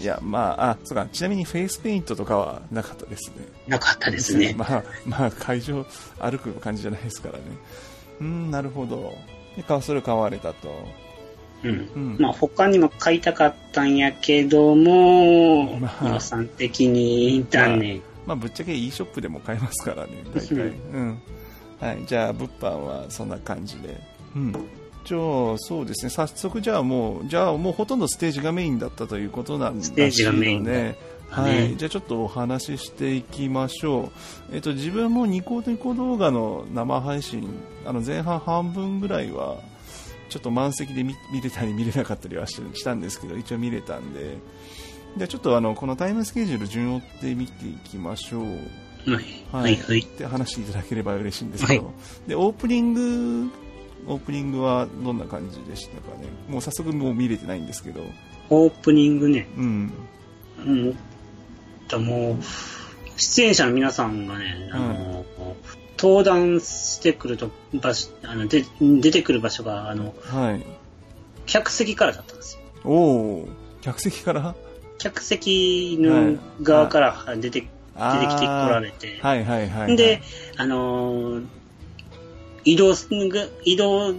[0.00, 3.46] いや、まあ、あ、そうか、ちなみにフェイスペイントとかはなかったですね。
[3.66, 4.54] なかったですね。
[4.58, 5.86] まあ、まあ、会場
[6.18, 7.44] 歩く感じじゃないですからね。
[8.20, 9.16] うん、なるほど。
[9.56, 10.68] で、かそれを買われたと。
[11.62, 11.70] うん。
[11.70, 12.16] うん。
[12.18, 18.02] まあ他にも買いたかったんやけども、まあ予算的に断念。
[18.26, 20.54] まあ、ぶっちゃけ e ショップでも買えますからね、大体。
[20.54, 20.60] う
[20.98, 21.22] ん。
[21.80, 24.00] はい、じゃあ、物販はそんな感じで。
[24.34, 24.52] うん。
[25.06, 25.20] じゃあ、
[25.58, 30.96] そうですね、早速、じゃあもう、じゃあもうほとんどステージがメインだったということなんですステージがメインだね。
[31.30, 34.10] たはねい、じゃあちょっとお話ししていきましょ
[34.50, 34.54] う。
[34.54, 37.48] えっと、自分もニコニコ動画の生配信、
[37.84, 39.58] あの前半半分ぐらいは、
[40.28, 44.38] ちょっと満席で見見れたり見れなかったりはししたんですけど、一応見れたんで、
[45.16, 48.42] じゃあちょっとあの、このタイムスケジュール順を追って見ていきましょう。
[49.10, 49.24] はい。
[49.52, 50.06] はい、はい。
[50.18, 51.92] で、話していただければ嬉しいんですけど、は
[52.26, 53.50] で、オープニング、
[54.06, 56.28] オープニングはどんな感じでしたかね？
[56.48, 58.02] もう早速もう見れてないんですけど、
[58.50, 59.48] オープニングね。
[59.56, 59.92] うん。
[60.58, 60.98] うん。
[61.88, 62.36] ともう、
[63.16, 65.24] 出演者の皆さんがね、あの、
[65.98, 70.64] 登壇してくると場所、あの、で、出てくる場所が、あの、はい。
[71.46, 72.60] 客席からだったんですよ。
[72.84, 72.94] お
[73.42, 73.48] お
[73.80, 74.54] 客席から？
[74.98, 77.68] 客席の側から出て、出てきて
[78.46, 79.96] 来られて、はいはいはい、はい。
[79.96, 80.22] で、
[80.56, 81.46] あのー
[82.66, 82.92] 移動
[83.64, 84.12] 移動、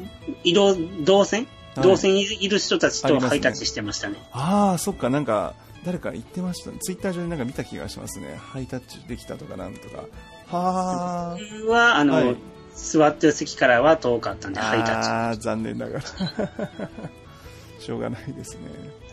[0.44, 1.42] 移動、動線、
[1.76, 4.18] はい動線にいる人たちとハイタッチしてましたね。
[4.32, 5.54] ああ、そっか、なんか、
[5.86, 6.72] 誰か言ってました。
[6.80, 8.36] ツイッター上でなんか見た気がしますね。
[8.36, 9.98] ハイタッチできたとかなんとか。
[10.48, 11.38] はあ。
[11.62, 12.36] 僕は、あの、はい
[12.78, 15.10] 座ってる席からは遠かったんで、ハイタッチ。
[15.10, 16.02] ああ、残念ながら。
[17.80, 18.62] しょうがないですね。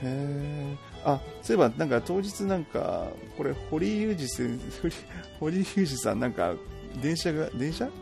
[0.03, 0.77] へえ。
[1.05, 4.91] あ、そういえば、なんか当日なんか、これ、堀井裕二先生、
[5.41, 6.55] 堀井裕二さんなんか、
[7.01, 7.87] 電車が、電車？
[7.87, 7.93] 飛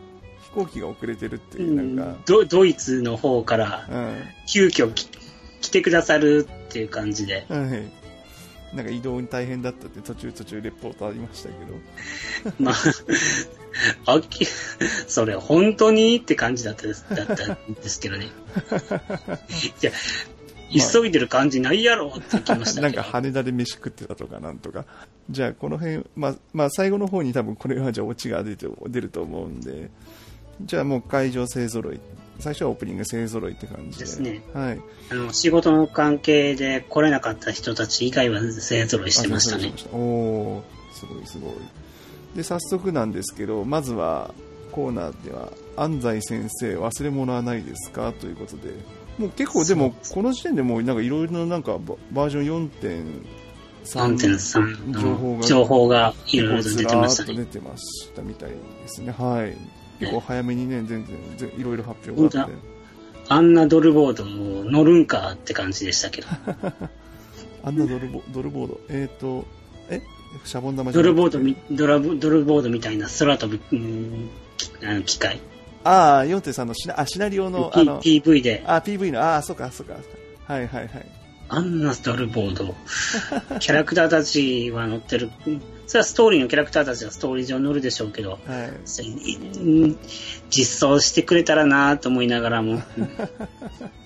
[0.53, 4.23] 行機が遅れてるっていう、なんか、ドドイツの方からうん。
[4.47, 5.07] 急遽き
[5.61, 8.03] 来てくださるっていう感じで、はい。
[8.75, 11.55] なんか移動に大変だったって途中途中レポートありましたけ
[12.49, 12.53] ど。
[12.59, 18.25] まあ、あき、それ本当にって感じだったですだったんですけどね。
[19.81, 19.91] いや、
[20.91, 22.81] 急いでる感じないやろって言ってました。
[22.81, 24.85] なんか羽田で飯食ってたとかなんとか。
[25.29, 29.91] じゃあこの辺、まあ、まあ最後の方に多分これはじゃあオチが出て出ると思うんで、
[30.61, 31.99] じゃあもう会場勢揃い。
[32.39, 34.05] 最初はオープニング勢揃いって感じで。
[34.05, 34.81] ですねはい。
[35.11, 40.61] あの仕事の関係で来れなかった人たち以外は勢ぞろいしてましたねおー
[40.93, 41.53] すごいすごい。
[42.35, 44.33] で、早速なんですけど、まずは
[44.71, 48.11] コーナーでは、安西先生忘れ物はないですか？
[48.13, 48.73] ということで、
[49.19, 53.25] もう結構でも、この時点でもうなんかいろいろななんかババージョン4.3
[53.85, 57.35] 3.3情報がの情報がいろいろと出てましたね。
[57.35, 58.55] 出てましたみたいで
[58.87, 59.11] すね。
[59.11, 59.55] はい。
[59.99, 62.55] 結構早めにね、全然、全いろいろ発表があって。
[63.29, 66.27] あんなドルボード乗るんかって感じでしたけど。
[67.63, 68.81] あんなドルボドルボード。
[68.89, 69.45] えっ、と、
[69.89, 70.01] え？
[70.43, 75.39] シャボン玉ドルボードみ、ドラブドルボードみたいな空飛ぶ、うんきあの機械。
[75.83, 79.95] ああ、4.3のシナあシナリオの、あの、P- PV で、あ、PV の、ああ、そうか、そうか。
[80.45, 81.22] はいはいはい。
[81.49, 82.75] あんなドルボード。
[83.59, 85.31] キャラクターたちは乗ってる。
[85.47, 88.39] うんそれはストーリーのキャラクターたちはストーリー上乗るでしょうけど、はい。
[90.49, 92.81] 実装してくれたらなと思いながらも、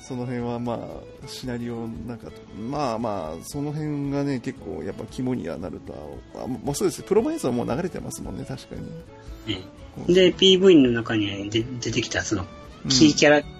[0.02, 5.94] その辺はまあ、シナリオなんか、まあまあ、その辺がね、結構やっぱ肝にはなると
[6.34, 7.04] は、あもうそうです。
[7.04, 9.56] プロモ映像もう流れてますもんね、確かに。
[9.56, 9.62] ね
[10.08, 12.46] で、PV の中にで出てきたその、
[12.90, 13.57] キーキャラ、はい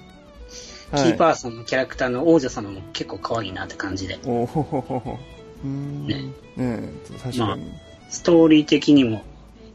[0.92, 5.20] キーパーソンのキャラクターの王女様も結構可愛いなって感じで、おほほほほ。
[5.64, 6.08] うーん。
[6.08, 6.24] ね
[6.56, 6.90] ね
[7.22, 7.72] 確かに。
[8.10, 9.24] ストーリー的にも、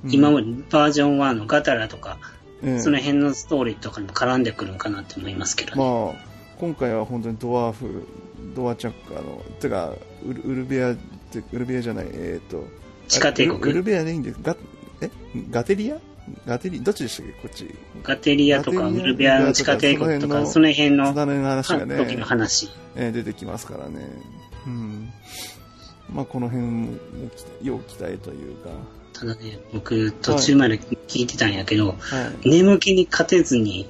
[0.05, 0.13] うん。
[0.13, 2.19] 今までバージョン1のガタラとか、
[2.65, 5.83] ええその辺のストーリーとかにも絡んでくるんかなって思いますけどね。
[5.83, 6.25] まあ、
[6.59, 8.07] 今回は本当にドワーフ、
[8.55, 9.93] ドアチャッカーの、てか、
[10.25, 12.65] ウルウルベアって、ウルベアじゃない、えっ、と、
[13.09, 13.59] 地下帝国。
[13.59, 14.39] あウルウルベアでいいんです？
[14.43, 14.57] ガ、
[15.01, 15.11] え？
[15.51, 15.97] ガテリア？
[16.47, 17.33] ガテリ、どっちでしたっけ？
[17.33, 17.69] こっち。
[18.03, 22.71] ガテリアとかウルベアの地下帝国とか、その辺のの話がね、時の話。
[22.95, 24.09] えー出てきますからね。
[24.67, 25.13] うん。
[26.13, 26.93] まあ、この辺も、
[27.63, 28.71] 要期待というか、
[29.13, 32.49] ただね、僕途中まで聞いてたんやけど、はい。
[32.51, 33.89] 眠気に勝てずに、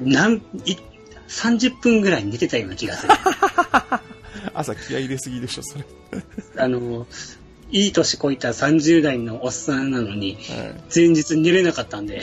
[0.00, 0.76] なん、い、
[1.28, 3.12] 30分ぐらい寝てたような気がする。
[4.54, 5.84] 朝気合い入れすぎでしょ、それ。
[6.56, 7.06] あの、
[7.72, 10.40] いい年こいた30代のおっさんなのに、はい。
[10.94, 12.20] 前日寝れなかったんで、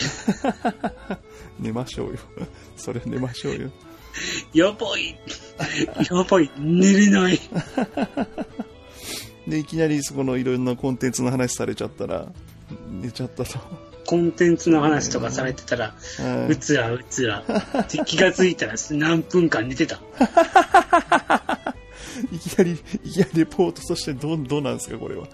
[1.59, 2.19] 寝ましょうよ。
[2.77, 3.71] それ寝ましょうよ。
[4.53, 5.19] やばい、
[6.09, 7.39] やばい、寝れない。
[9.47, 12.27] で、いきなりそこのいろんなコンテンツの話されちゃったら、
[13.01, 13.57] 寝ちゃったと。
[14.05, 17.43] コンテンツの話とかされてたら、はうつらうつら。
[17.91, 19.99] で気がついたら何分間寝てた。
[22.31, 22.35] い。
[22.35, 22.71] いきなり、
[23.03, 25.27] いきなりレポートとしてどう、どうなんですか、これは。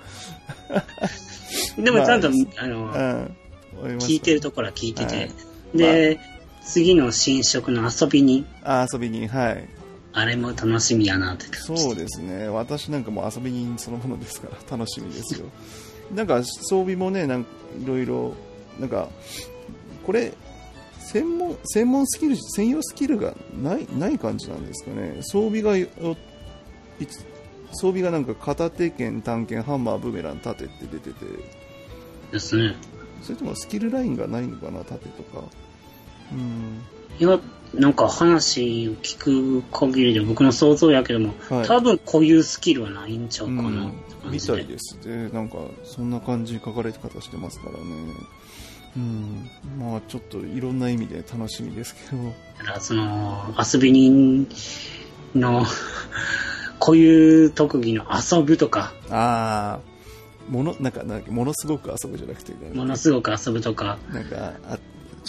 [1.77, 3.35] でもちゃんと、まあの、
[3.83, 3.97] うん。
[3.97, 5.31] 聞いてるところは聞いてて、はい
[5.75, 6.19] で、
[6.63, 9.67] 次の新色の遊びに、あ、遊びに、はい。
[10.13, 12.47] あれも楽しみやなって感じそうですね。
[12.47, 15.47] 私なんかもう遊び人そのものですから、 楽しみですよ。
[16.13, 17.49] なんか装備もね、なんか
[17.81, 18.33] いろいろ、
[18.79, 19.09] なんか、
[20.05, 20.33] これ、
[20.99, 25.17] 専門、専門スキル、専用スキルがない、ない感じなんですかね。
[25.21, 25.87] 装備がよ、
[27.71, 31.25] 装備がなんか片手剣、単剣、ハンマー、ブーメラン、盾って出てて、
[32.31, 32.75] ですね。
[33.21, 35.43] それともスキルラインがないのかな、盾とか。
[36.31, 36.81] うん。
[37.19, 37.39] いや、
[37.73, 43.93] なんか話を聞く限りで僕の想像やけども、はい多分こういうスキルはないんちゃうかなうん、
[44.31, 44.39] み。
[44.39, 45.29] たいですね。
[45.29, 47.79] なんか、そんな感じ書かれ方してますからね。
[48.97, 49.49] うん。
[49.79, 52.23] まあ、ちょっといろんな意味で楽しみですけど。
[52.59, 54.47] だからその、遊び人
[55.35, 55.65] の、
[56.79, 64.77] こういう特技の遊ぶとか、ああ、もの、なんか、なんかものすごく遊ぶじゃなくて、ね、ものすごく遊ぶとか、なんか、あ、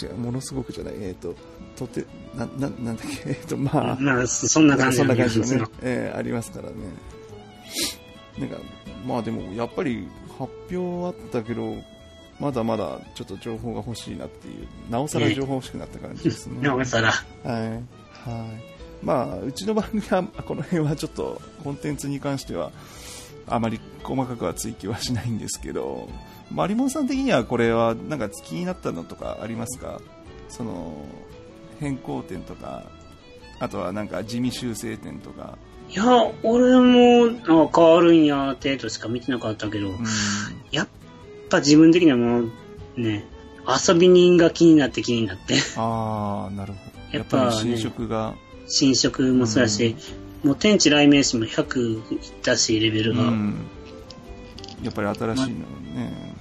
[0.01, 1.35] 違う、ものすごくじゃない、えっ、と、
[1.75, 6.75] とて、な、な、なんだっけ、 えっ、と、まあ、まあ、そそんな感じそんな感じね、えーありますからね。
[8.37, 8.57] なんか、
[9.05, 11.75] まあでも、やっぱり発表あったけど、
[12.39, 16.61] まだまだちょっと情報が欲しいなっていう、なおさら情報欲しくなった感じですね。
[16.67, 17.71] なおさら、はい。
[17.71, 18.76] はい。
[19.01, 22.71] まあ、うちの番組は、この辺はちょっと、コンテンツに関しては、
[23.47, 26.09] あまり細かくは追求はしないんですけど、
[26.51, 30.01] マリモンさん的にはこれは、なんか気になったのとかありますか？
[30.49, 31.05] その、
[31.79, 32.83] 変更点とか、
[33.59, 35.57] あとはなんか地味修正点とか。
[35.89, 36.03] いや、
[36.43, 39.97] 俺も、あ変わるんや、程度しか見てなかったけど、うん。
[40.71, 40.87] やっ
[41.49, 42.51] ぱ自分的にはもう、
[42.97, 43.25] ね、
[43.87, 46.97] 遊び人が気になって気になって、ああ、なるほど。
[47.11, 48.35] ややっぱねっぱり新色が、
[48.67, 49.95] 新色もそうやし、
[50.43, 53.23] もう天地雷鳴士も100いったし、レベルが。
[53.23, 53.65] うん。
[54.83, 56.37] やっぱり新しいのね。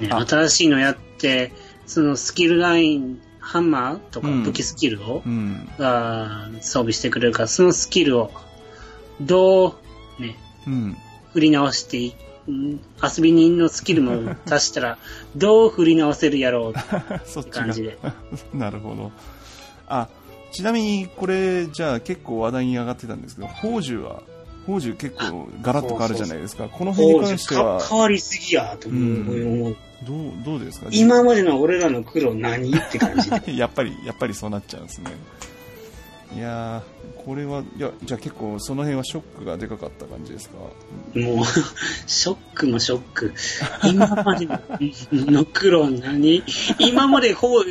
[0.00, 1.52] ね、あ新しいのやって、
[1.86, 5.68] そのスキルライン、ハンマーとかうん武器スキルを、うん。
[5.78, 8.30] が装備してくれるから、そのスキルを
[9.20, 9.76] ど
[10.18, 10.96] う、ね、うん。
[11.32, 12.16] 振り直して
[12.48, 14.98] 遊び人のスキルも 足したら、
[15.36, 17.98] どう振り直せるやろうって感じで。
[18.52, 19.12] なるほど。
[19.86, 20.08] あ、
[20.54, 24.22] ちなみにこれ、じゃあ結構話題に上がってたんですけど、宝珠は、
[24.66, 26.68] 宝珠結構ガラッと変わるじゃないですか。
[26.68, 29.76] この辺に関してはか、変わりすぎやと思う。
[30.06, 30.86] どう、どうですか？
[30.92, 32.70] 今までの俺らの苦労何？
[32.70, 33.56] って感じで。
[33.58, 35.10] やっぱり、やっぱりそうなっちゃうんですね。
[36.34, 40.56] いやー、これは、いや、じゃあ結構その辺はショックがでかかった感じですか？
[40.58, 41.44] もう、
[42.06, 43.32] ショックもショック。
[43.84, 44.48] 今まで
[45.12, 46.42] の苦労何？
[46.80, 47.64] 今までほう、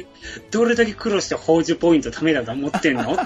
[0.51, 3.17] どれだけ苦労して宝珠ポイント貯めたと思ってんの？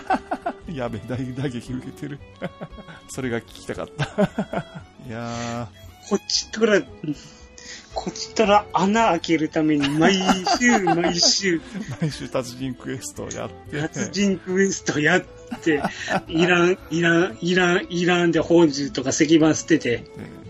[0.74, 2.20] やべ、大打撃受けてる。
[3.10, 4.06] それが聞きたかった。
[5.08, 5.70] いや
[6.10, 6.88] こっちとら、こ
[8.10, 10.14] っちとら穴開けるために毎
[10.60, 11.62] 週 毎週ー、
[12.02, 15.26] 毎週達人クエストをやって、達人クエストやっ
[15.64, 15.82] て、
[16.28, 20.48] いらん、いらん、いらん、いらんで宝珠とか石板捨てて、えー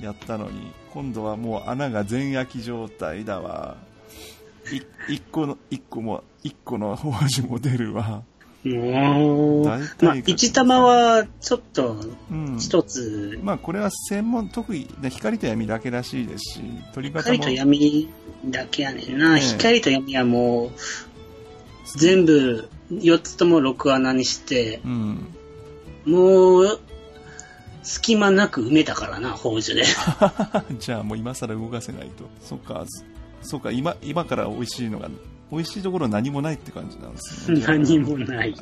[0.00, 3.76] やったのに、今度はもう穴が全焼き状態だわ。
[5.08, 8.22] い一個の、一個も、一個の宝珠も出るわ。
[8.74, 11.96] 大体まあ、一玉はちょっと
[12.30, 12.58] うん。
[12.58, 16.60] 一つ、まあこれは専門、特技、ね光と闇だけらしいですし、
[16.92, 17.34] 取り方も。
[17.34, 18.08] 光と闇
[18.46, 19.38] だけやねんな。
[19.38, 20.70] 光と闇はもう、
[21.98, 25.26] 全部4つとも6穴にして、うん。
[26.04, 26.80] もう、
[27.82, 29.84] 隙間なく埋めたからな、宝珠で。
[30.80, 32.28] じゃあもう今更動かせないと。
[32.42, 33.04] そっか、そ
[33.46, 35.08] そっか、今、今から美味しいのが、
[35.50, 37.62] 美味しいところ何もないって感じなんですね。
[37.66, 38.54] 何もない。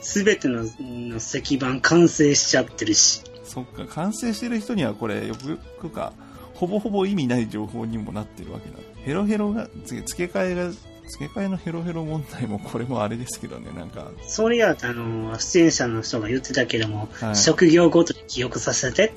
[0.00, 3.22] すべてのの石板完成しちゃってるし。
[3.44, 5.34] そっか、完成してる人にはこれ、よ
[5.80, 6.12] くか、
[6.54, 8.76] ほぼほぼ意味ない情報にもなってるわけだ。
[9.04, 10.78] ヘロヘロが、付け替えが、付
[11.18, 19.12] け替えのヘロヘロ問題もこれもあれですけどね、なんか、それやあの、出演者の人が言ってたけども、はい職業ごとに記憶させて、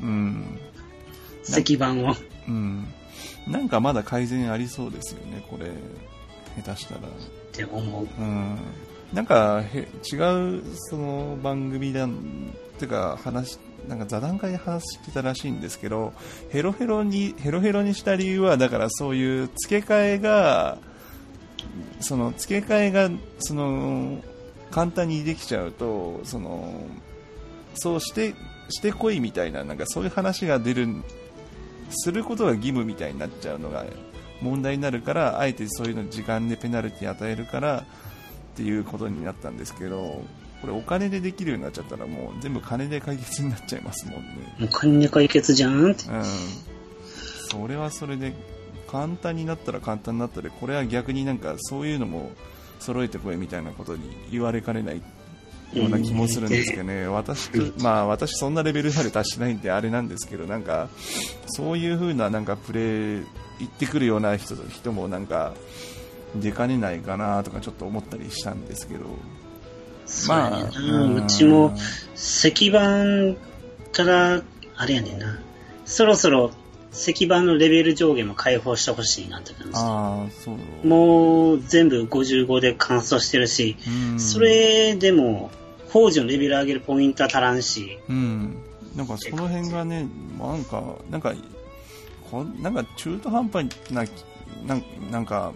[0.00, 0.58] うん、
[1.42, 2.16] 石板を。
[2.48, 2.86] うん。
[3.46, 5.70] なんかまだ改善ありそうですよね、これ。
[6.62, 7.00] 下手したら。
[7.00, 7.02] っ
[7.52, 8.08] て思う。
[8.18, 8.58] うん。
[9.12, 10.16] なんか、へ違
[10.58, 16.12] う、その番組だん、てか話、なんか座談会で話してたらしいんですけど、
[16.50, 20.78] ヘロヘロに、ヘロヘロにした理由は、だからそういう付け替えが、
[22.00, 24.22] その付け替えが、その、
[24.70, 26.86] 簡単にできちゃうと、その、
[27.74, 28.34] そうして、
[28.70, 30.88] してこいみたいな、なんかそういう話が出る、
[31.92, 33.84] することが義務みたいになっちゃうのが
[34.40, 37.84] 問題になるから、あえてそういうの時間でペナルティ与えるからっ
[38.56, 40.22] ていうことになったんですけど、
[40.60, 44.54] これお金でできるようになっちゃったらもう全部金で解決になっちゃいますもんね。
[44.58, 46.04] もう金で解決じゃんって。
[46.08, 46.24] うん。
[47.50, 48.32] それはそれで
[48.88, 52.30] 簡単になったら簡単になったで、これは逆になんかそういうのも
[52.78, 55.02] 揃えてこいみたいなことに言われかねない
[55.74, 60.88] ような気もするんですけどね、私と、まあ私そんなレベルまで達しないんであれなんですけど、なんか、
[61.46, 63.24] そういう風ななんかプレー、
[63.58, 65.54] 言ってくるような人人もなんか、
[66.36, 69.04] 出かねないかなとかちょっと思ったりしたんですけど、
[70.06, 71.24] そうやねんな。
[71.24, 71.74] うちも、
[72.14, 73.34] 石板
[73.92, 74.42] から、
[74.76, 75.38] あれやねんな。
[75.84, 76.52] そろそろ
[76.92, 79.78] 石板のレベル上下も解放してほしいなって感じ。
[79.78, 80.86] ああ、そう。
[80.86, 83.76] もう全部55で乾燥してるし、
[84.12, 84.20] うん。
[84.20, 85.50] それでも、
[85.92, 88.56] 工事のレベル上げるポイントは足らんし、うん。
[88.96, 91.34] なんかその辺がね、なんか、なんか、
[92.30, 94.04] こんなんか中途半端な、
[94.66, 95.52] なんなんか、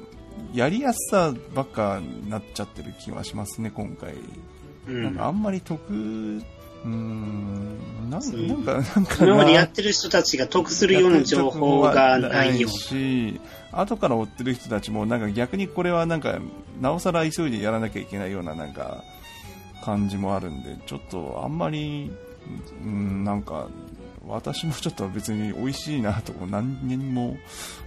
[0.52, 4.14] やりやすさばっかなっちゃってる気はしますね、今回。
[4.88, 5.02] うん。
[5.02, 12.68] なんかあんまり得、うーん、なんか、なんかな、今までやってる人たちが得するような情報がないよ。
[12.68, 13.40] し、
[13.72, 16.38] 後から追ってる人たちも、なんか逆にこれはなんか、
[16.80, 19.02] なおさら急いでやらなきゃいけないような、なんか、
[19.86, 22.10] 感じもあるんで、ちょっとあんまり、
[22.84, 23.68] うん、なんか、
[24.26, 27.36] 私もちょっと別に美味しいなと何にも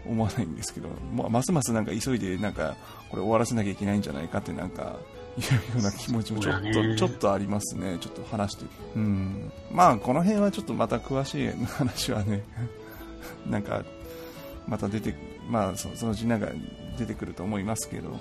[0.07, 2.77] 思わないんですけど、まあますますなんか急いでなんか
[3.09, 4.95] これ終わらせなきゃいけないんじゃないかってなんか
[5.37, 7.97] いうような気持ちもちょっと、ちょっとありますね。
[7.99, 8.65] ちょっと話して。
[8.95, 9.51] うん。
[9.69, 12.43] まあこの辺はちょっとまた詳しい話はね、
[13.45, 13.83] なんか
[14.65, 15.13] また出て、
[15.49, 16.47] まあそそのうちなんか
[16.97, 18.11] 出てくると思いますけど、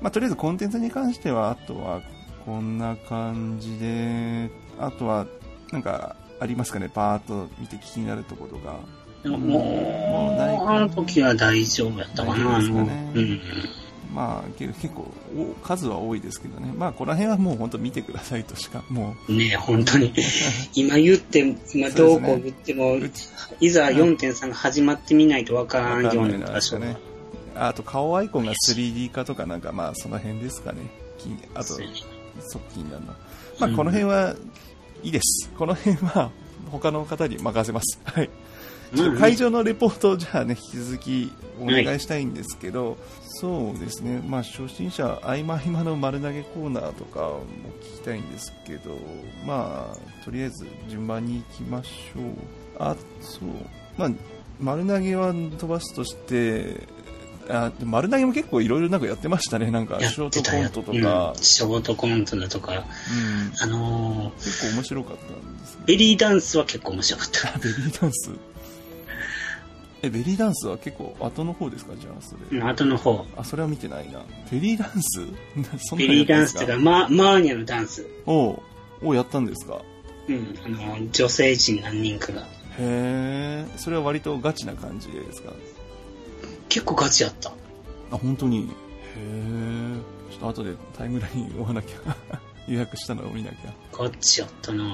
[0.00, 2.00] まあとりあえずコンテンツに関しては、あとは
[2.46, 5.26] こんな感じで、あとは
[5.72, 8.78] なんかありますかね、パーッと見て気になるところが。
[9.22, 13.12] でももうあの時は大丈夫やったかな、ですかね？
[13.14, 13.20] う。
[13.20, 13.40] ん。
[14.14, 20.14] まあけ結構お数は多いですけどね、まあこの辺はもう本当見てくださいとしか、もねえ、本当に。
[20.74, 23.28] 今言って、今どうこう言っても、う、うち
[23.60, 26.96] いざ4.3が始まってみないとわからんような場所ね。
[27.56, 30.78] あと顔アイコンが 3D 化とかなんかまあその辺ですかね。
[31.18, 31.74] きあと、
[32.40, 32.98] 側近な。
[33.58, 34.34] まあこの辺は
[35.02, 35.50] いいです。
[35.56, 36.30] この辺は
[36.70, 38.00] 他の方に任せます。
[38.04, 38.30] はい。
[38.94, 42.96] ちょっと会場のレポートをじゃあね、引き続きお願いしたいんですけど、
[43.40, 47.42] そうですね、まあ初心者、合間合間の丸投げコーナーとかも
[47.82, 48.96] 聞きたいんですけど、
[49.44, 52.22] まあ、とりあえず順番に行きましょう。
[52.78, 53.48] あ、そう。
[53.98, 54.10] まあ、
[54.60, 56.86] 丸投げは飛ばすとして、
[57.48, 59.70] あ丸投げも結構いろいろなんかやってましたね。
[59.70, 62.80] なんかやショートコントとうんか、ショートコントだとか、うん、
[63.60, 65.82] あのー結構面白かったんですね。
[65.86, 67.58] ベリーダンスは結構面白かった。
[67.58, 68.30] ベリーダンス？
[70.02, 71.92] え、ベリーダンスは結構後の方ですか？
[71.98, 72.58] じゃあ、それ。
[72.58, 73.24] うん後の方。
[73.36, 74.20] あ、それは見てないな。
[74.50, 75.20] ベリーダンス？
[75.88, 78.06] そんなベリーダンスとか、やったんですママーニャのダンス。
[78.26, 78.62] おう
[79.02, 79.80] おうやったんですか？
[80.28, 82.42] うん、あのー女性陣何人かが。
[82.42, 82.44] へ
[82.78, 85.52] え、それは割とガチな感じですか？
[86.68, 87.50] 結構ガチやった。
[87.50, 88.60] あ、本当に。
[88.60, 88.64] へ
[89.16, 89.96] え、
[90.30, 92.16] ちょっと後でタイムライン追わなきゃ。
[92.68, 93.72] 予約したのを見なきゃ。
[93.92, 94.86] ガチやったなへ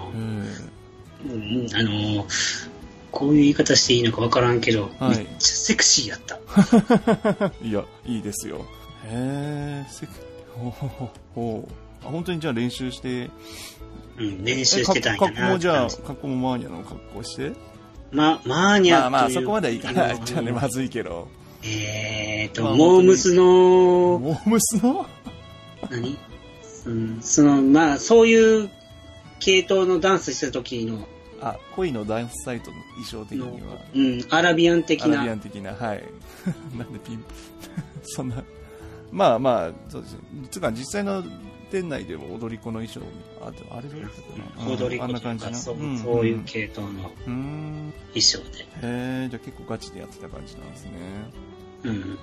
[1.24, 2.72] うん、あのー
[3.12, 6.40] こういう言い方していいのかわからんけど、はいめっちゃセクシーやった。
[7.62, 7.68] え。
[7.68, 8.64] いや、いいですよ。
[9.04, 10.06] へえ、せ
[10.54, 12.06] ほうほうほうほう。
[12.06, 13.30] あ、本当にじゃあ練習して、
[14.18, 17.52] うん、練え習してたんや格好なもじゃあ、格好もマーニャの格好して
[18.10, 20.20] ま、マーニャまあまあ、そこまではいかない。
[20.24, 21.28] じゃあね、まずいけど。
[21.64, 25.06] えーと、まあモームスの、モームスの？
[25.90, 26.18] 何？
[26.86, 28.70] うん、その、まあ、そういう
[29.38, 31.06] 系統のダンスした時の、
[31.40, 36.04] あ、恋のダンスサイトの衣装的には、うん、アラビアン的アラビアな、ン的な、はい。
[36.76, 37.24] なんでピン、
[38.02, 38.42] そんな、
[39.12, 40.18] まあまあ、そうですね。
[40.50, 41.22] つうか、実際の
[41.70, 43.00] 店内でも踊り子の衣装、
[43.46, 47.92] あ、でもあれどうやったかな、踊り子あんなとう感じなうんそういう系統のうーん。
[48.14, 48.44] 衣装で。
[48.60, 50.90] へえ、じゃあ結構ガチでやってた感じなんですね。
[51.84, 52.18] うん。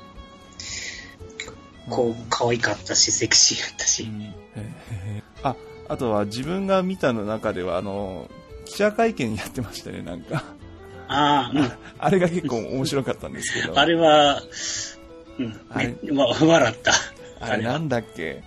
[1.90, 4.04] こう、可愛かったし、セクシーやったし。
[4.04, 4.34] うん
[5.42, 5.56] あ、
[5.88, 8.30] あとは自分が見たの中では、あの、
[8.66, 10.44] 記者会見やってましたね、なんか。
[11.08, 11.72] ああ、うん。
[11.98, 13.80] あれが結構面白かったんですけど。
[13.80, 14.44] あれは、
[15.40, 15.88] うん、あれ？
[15.88, 16.92] ねわ笑った。
[17.40, 18.44] あれなんだっけ？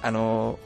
[0.00, 0.58] あの、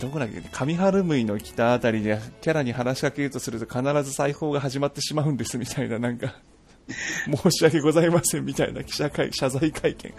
[0.00, 6.34] どこだっけ上春向の北あたりでキャラに話しかけようとすると必ず裁縫が始まってしまうんですみたいな、なんか、
[7.42, 10.14] 申し訳ございませんみたいな記者会、謝罪会見。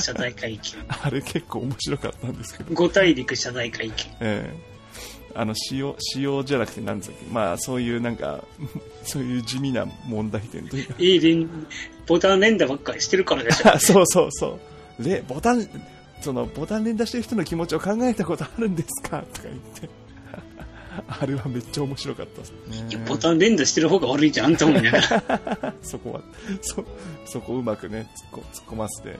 [0.00, 0.60] 謝罪会見。
[0.88, 2.74] あれ結構面白かったんですけど。
[2.74, 3.94] 五大陸謝罪会見。
[4.20, 4.78] ええ
[5.34, 8.42] あの、使用、使用じゃなくて何ですかまあ、そういうなんか、
[9.04, 10.94] そういう地味な問題点というか。
[10.98, 11.48] いい連、
[12.06, 13.72] ボタン連打ばっかりしてるからでしょ。
[13.72, 14.58] あそうそうそ
[14.98, 15.02] う。
[15.02, 15.68] で、ボタン、
[16.22, 19.22] その、ボタン連打してる人の気持ちを考えたことあるんですか？
[19.32, 19.88] とか言って。
[21.08, 23.04] あれはめっちゃ面白かったですね。
[23.06, 25.74] ボタン連打してる方が悪いじゃんと思いながら。
[25.82, 26.20] そこは、
[26.60, 26.84] そ、
[27.26, 29.18] そこうまくね、突っ込突っ込ませて。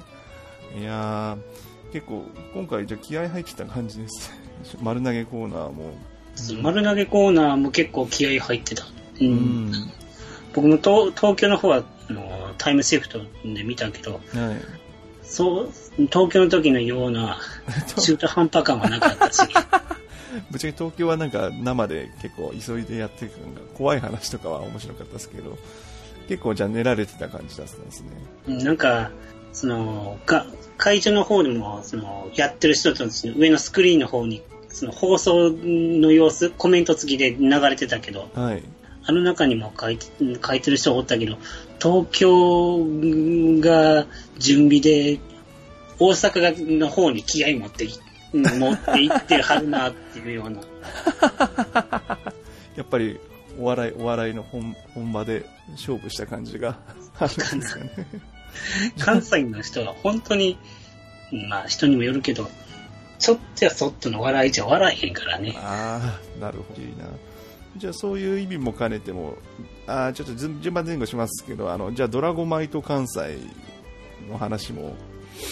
[0.79, 2.25] いやー、結構、
[2.55, 4.33] 今回じゃあ気合入ってた感じです。
[4.83, 5.97] 丸投げコーナーも。
[6.63, 8.85] 丸投げコーナーも結構気合入ってた。
[8.85, 8.89] う。
[9.21, 9.73] うんん。
[10.55, 14.23] 僕も東東京の方はあのタイムシフトで見たけど、はい。
[15.23, 15.71] そう、
[16.07, 17.39] 東京の時のような
[17.97, 19.43] 中途半端感はなかったし、
[20.51, 25.59] ぶっちゃけ東京はなんか生で結構急いでやってるのが怖い話とかは面白かったですけど、
[26.29, 28.65] 結構じゃあ練られてた感じだったんですね。
[28.65, 29.11] なんか、
[29.53, 38.63] その、が、会場の方でも、その、やってる人たちの上のスクリーンの方に、その放送の様子、コメント付きで流れてたけど、はい。
[39.05, 40.07] あの中にも書いて、
[40.47, 41.39] 書いてる人おったけど、
[41.81, 42.85] 東京
[43.61, 44.07] が
[44.39, 45.19] 準備で、
[45.99, 47.89] 大阪の方に気合い持ってい、
[48.33, 50.61] 持っていってはるなっていうような。
[52.77, 53.19] やっぱり、
[53.59, 56.79] お笑い、お笑いの本本場で勝負した感じが
[57.19, 57.91] あるんですかね。
[58.99, 60.59] 関西の人は本当に、
[61.49, 62.49] まあ人にもよるけど、
[63.19, 65.55] ちょっとやそっとの笑いじゃ笑えへんからね。
[65.57, 67.07] ああ、なるほどいいな。
[67.77, 69.37] じゃあそういう意味も兼ねても、
[69.87, 73.39] あーちょっと順順番前後しますけど、あの、じゃあドラゴマイト関西
[74.31, 74.95] の話も、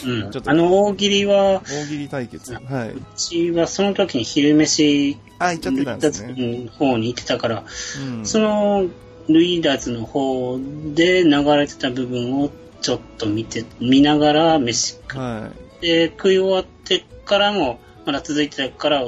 [0.05, 0.43] うんちょっ。
[0.43, 2.55] とあの大喜利は、大喜利対決。
[2.55, 2.91] はい。
[2.91, 6.35] うちはその時に昼飯あ、行っちゃってたんですね。
[6.65, 7.65] の方に行ってたから、
[8.01, 8.27] うん。
[8.27, 8.87] その
[9.29, 10.59] ルイダーズの方
[10.95, 19.05] で流れてた部分をちょっと見て、見ながら飯食はって、食い終わってからも、まだ続いてたから、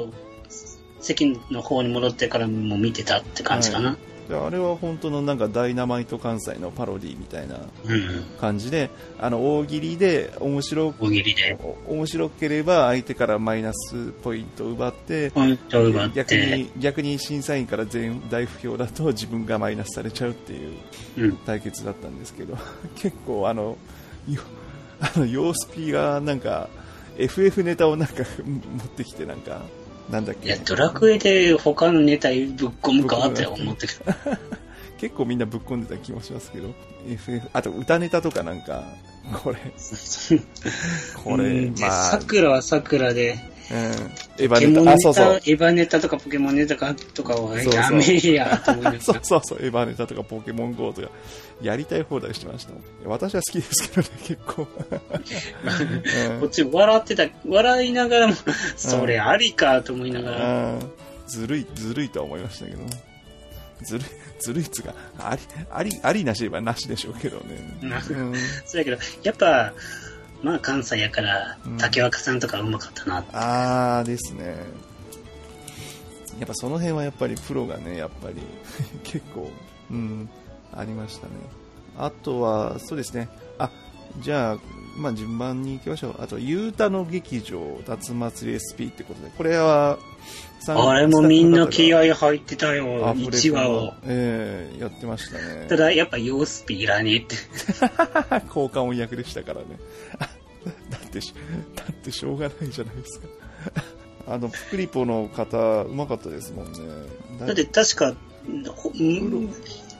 [0.99, 3.91] 席の方に戻ってからも見てたって感じかな。
[3.91, 4.08] い。
[4.29, 8.23] であれは本当のなんかダイナマイト関西のパロディみたいなうん。
[8.39, 11.57] 感じで、あの、大喜利で面白く大喜利で。
[11.87, 15.31] お面白ければ相手からマイナスポイントを奪って、
[16.13, 20.77] 逆に逆に審査員から全大不評だと自分がマイナスされちゃうっていう
[21.17, 21.37] うん。
[21.37, 22.55] 対決だったんですけど
[22.95, 23.77] 結構あの
[24.29, 24.41] よ
[24.99, 26.69] あのヨースピがなんか
[27.17, 29.61] FF ネタをなんか 持ってきてなんか
[30.09, 30.47] なんだっけ？
[30.47, 32.37] いや、ドラクエで他のネタぶっ
[32.81, 34.15] 込むかって思ってた。
[34.99, 36.73] 結構みんなぶっ込んでた気もしますけど。
[37.09, 38.83] FF あと歌ネタとかなんか
[39.43, 39.57] これ。
[41.23, 42.09] これまあ。
[42.11, 43.39] 桜は桜で、
[43.71, 45.35] うん、エヴァネタあそうそう。
[45.35, 51.09] エヴァネタとかポケモンネタかとかはやめやと思いなそがうそうそう、エヴァネタとかポケモン GO とか、
[51.61, 52.73] やりたい放題してました。
[53.05, 54.67] 私は好きですけどね、結構。
[54.89, 54.99] ら、
[56.39, 58.33] こっち笑ってた、笑いながらも、
[58.75, 60.91] それありかと思いながら、うん。
[61.27, 62.79] ずるい、ずるいとは思いましたけど。
[63.83, 64.07] ずるい、
[64.39, 67.77] ずるいっつうか、あり、あり、ありなしればなしでしょうけどね。
[67.83, 68.35] うん。
[68.65, 69.73] そうやけど、やっぱ、
[70.41, 73.25] まあ関西やからうん、竹若さんとかうまかったな。
[73.33, 74.55] あーですね。
[76.39, 78.35] やっぱその辺はやっぱりプロがね、やっぱり
[79.03, 79.51] 結構、
[79.91, 80.29] うん、
[80.73, 81.33] ありましたね。
[81.97, 83.27] あとは、そうですね。
[83.57, 83.69] あ、
[84.21, 84.57] じゃあ、
[84.97, 86.15] まあ順番に行きましょう。
[86.19, 89.97] あと、ゆうたの劇場、夏祭り SP ってことで、これは、
[90.67, 93.93] あれもみんな気合合入ってたよ、1話を。
[94.03, 95.67] ええやってましたね。
[95.69, 97.35] ただ、やっぱヨースピいらねえって。
[98.49, 99.65] 効果音役でしたからね。
[100.91, 101.33] だってし、
[101.75, 103.27] だってしょうがないじゃないですか。
[104.33, 106.79] あの、プクリポの方、うまかったですもんね。
[107.39, 108.15] だって確か、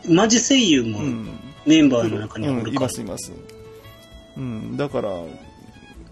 [0.07, 1.30] マジ声優もうん。
[1.65, 2.89] メンバーの中におうん、るからいま。
[2.89, 3.32] すいます。
[4.40, 5.10] うん、だから、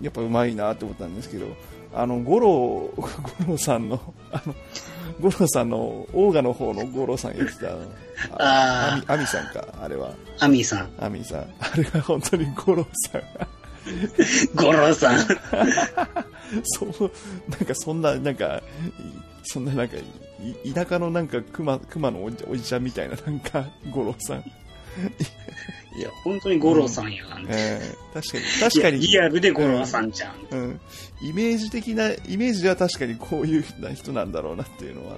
[0.02, 1.48] やっぱうまいなって思ったんですけど、
[1.94, 3.10] あの、五郎、五
[3.48, 4.54] 郎さんの、あの、
[5.20, 7.72] 五郎さんの、オーガの方の五郎さんやってた、
[8.38, 10.12] ああアさんか、あれは。
[10.40, 11.42] アミーさん、アミさん。
[11.60, 13.48] あれが本当に五郎さんが、
[14.56, 15.20] ゴロさん。
[16.64, 17.12] そう、
[17.50, 18.62] なんかそんな、なんか、い
[19.44, 19.98] そんななんか、
[20.64, 24.44] い田舎のなんか熊、熊のおじおじちゃんみたいな、なんか、五郎さん。
[25.98, 27.48] いや、本当にゴロさんやん。
[27.50, 29.00] ええ確かに、確かに。
[29.00, 30.36] リアルでゴロさんじゃん。
[30.52, 30.82] うん、
[31.22, 35.18] イメージ的な、イメージでは確かにこういう人なんだろうなっていうのは、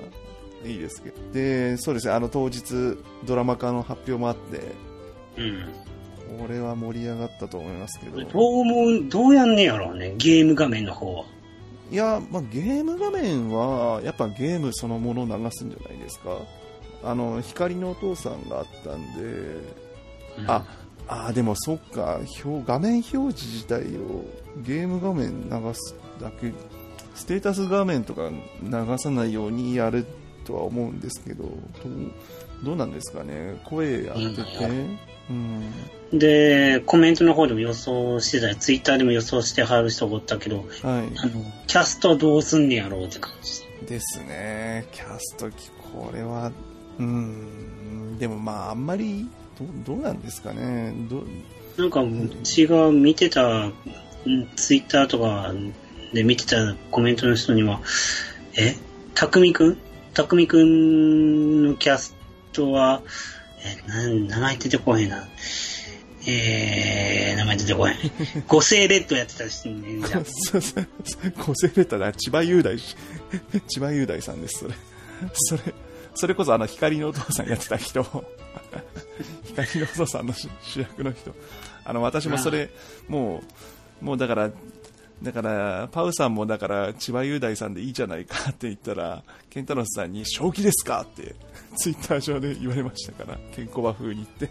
[0.65, 1.15] いいですけど。
[1.33, 4.61] で、そうですね、あの当日、ドラマ化の発表もあって、
[5.37, 5.67] うん。
[6.39, 8.21] これは盛り上がったと思いますけど。
[8.21, 11.25] どう思う、どうやんねやろうね、ゲーム画面の方は。
[11.91, 16.37] いや、まあ、ゲーム画面は、やっぱゲームそのものを流すんじゃないですか。
[17.03, 19.88] あの、光のお父さんがあったんで、うん
[20.47, 20.63] あ、
[21.07, 24.25] あ、でもそっか、表画面表示自体を
[24.63, 26.51] ゲーム画面流すだけ、
[27.15, 28.29] ステータス画面とか
[28.61, 30.05] 流さないようにやる
[30.45, 31.53] とは思うんですけど、どう
[32.63, 34.43] どうなんですかね、声やってて、
[35.29, 43.63] うん、で、コメントの方でも予想してたり、ツイッターでも予想してはる人がおったけど、はあの、キャストどうすんねやろうって感じ。
[43.83, 45.49] い、ですね、キャスト、
[45.93, 46.51] これは、
[46.99, 49.29] うん、でもまあ、あんまり、
[49.59, 51.23] どどうなんですかね、ど
[51.77, 52.07] なんか、う
[52.43, 53.73] ちが見てた、ん
[54.55, 55.53] ツイッターとか
[56.13, 57.81] で見てたコメントの人には、
[58.57, 58.75] え
[59.15, 59.77] たくみくん？
[60.13, 62.15] たくみくんのキャス
[62.53, 63.01] トは、
[63.85, 65.27] え、なん、名前出てこへんな。
[66.27, 67.95] えー、名前出てこへん。
[68.47, 70.07] 五星レッドやってた人ね。
[70.07, 70.87] じゃんそうそう
[71.37, 72.95] 個性ベタだ、千葉雄大し、
[73.67, 74.73] 千葉雄大さんです、それ。
[75.33, 75.73] それ、
[76.15, 78.03] それこそあの光のお父さんやってた人。
[79.43, 81.33] 光のお父さんの主主役の人。
[81.85, 82.69] あの、私もそれ、
[83.07, 83.41] も
[84.01, 84.51] う、もうだから、
[85.21, 91.35] だから、パウさんもだから、千葉雄大さんでいいじゃないかって言ったら、ケンタロスさんに、正気ですかって、
[91.75, 94.49] ツイッター上で言われましたから、ケンコバ風に言って。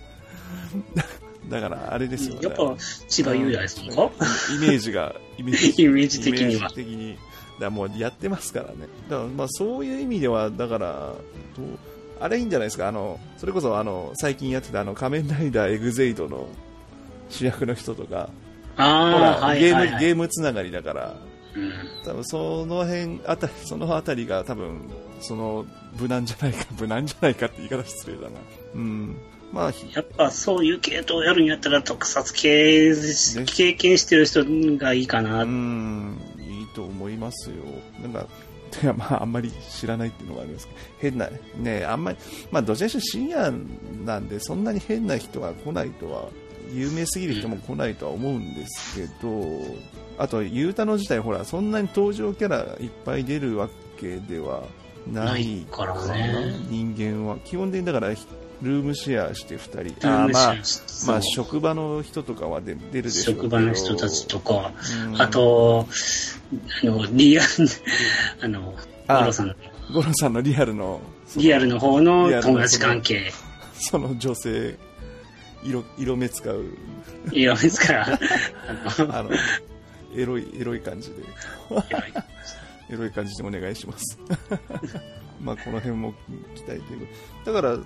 [1.48, 2.40] だから、あれですよね。
[2.42, 2.76] やっぱ、
[3.08, 4.10] 千葉雄大さんか？
[4.54, 7.16] イメージが、 イメージイメージ的には的に。
[7.58, 8.86] だもうやってますからね。
[9.08, 11.14] だからまあそういう意味では、だから、
[11.56, 11.78] どう
[12.20, 16.48] あれいいんじゃないですか、あの、それこそあの、最近やってたあの、仮面ライダーエグゼイドの
[17.30, 18.30] 主役の人とか、
[18.76, 20.00] ほあはいゲーム、はいはい。
[20.00, 21.16] ゲームつながりだから、
[21.54, 21.72] うん
[22.04, 24.88] 多分その辺あたり、そのあたりが多分、
[25.20, 25.66] その、
[25.98, 28.28] 無難じゃないか、 無難じゃないかって言い方失礼だな。
[28.74, 29.16] うん。
[29.52, 32.94] まあ、ひやっぱそういう系統をやるんやったら特撮系
[33.46, 34.44] 経験してる人
[34.76, 35.44] がいいかな。
[35.44, 37.56] うん、いいと思いますよ。
[38.02, 38.26] なんか、
[38.82, 42.18] いや、まあ、あんまり知らないっていうのがありますけど、変な、ね、あんまり、
[42.50, 43.52] まあ、どちらにしろ深夜
[44.04, 46.28] なんで、そんなに変な人が来ないとは、
[46.72, 49.60] 有名すぎる人も来ないとは思うんですけど、
[50.18, 54.64] あと、ゆうたの自体、ほら、そんなに登場キャラいっぱい出るわけでは
[55.06, 57.38] ないないからね人間は。
[57.38, 58.12] 基本的にだから、
[58.62, 59.82] ルームシェアして2人。
[59.82, 61.06] ルームシェアして。
[61.06, 63.34] まあ、まあ、職場の人とかは出出るでしょう。
[63.36, 64.72] 職場の人たちとか、
[65.06, 65.22] うん。
[65.22, 65.86] あと、
[66.82, 67.48] あの、リアル、
[68.42, 68.74] あの、
[69.06, 69.56] あゴロさん、
[69.92, 71.00] ゴロさんのリアルの、
[71.36, 73.32] リアルの方のの友達関係、
[73.74, 74.76] その女性、
[75.64, 76.64] 色、色目使う、
[77.32, 79.30] いや、ですから、あの、あの、
[80.16, 81.16] エロい、エロい感じで、
[82.90, 84.18] エロい 感じでお願いします。
[85.42, 86.14] まあ、この辺も
[86.54, 87.06] 期待というこ
[87.44, 87.52] と。
[87.52, 87.84] だから、ど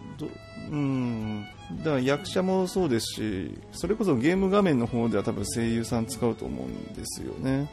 [0.70, 1.46] うん、
[1.78, 7.68] だから役者もそうですし、それこそゲーム画面の方では多分声優さん使うと思うんですよね。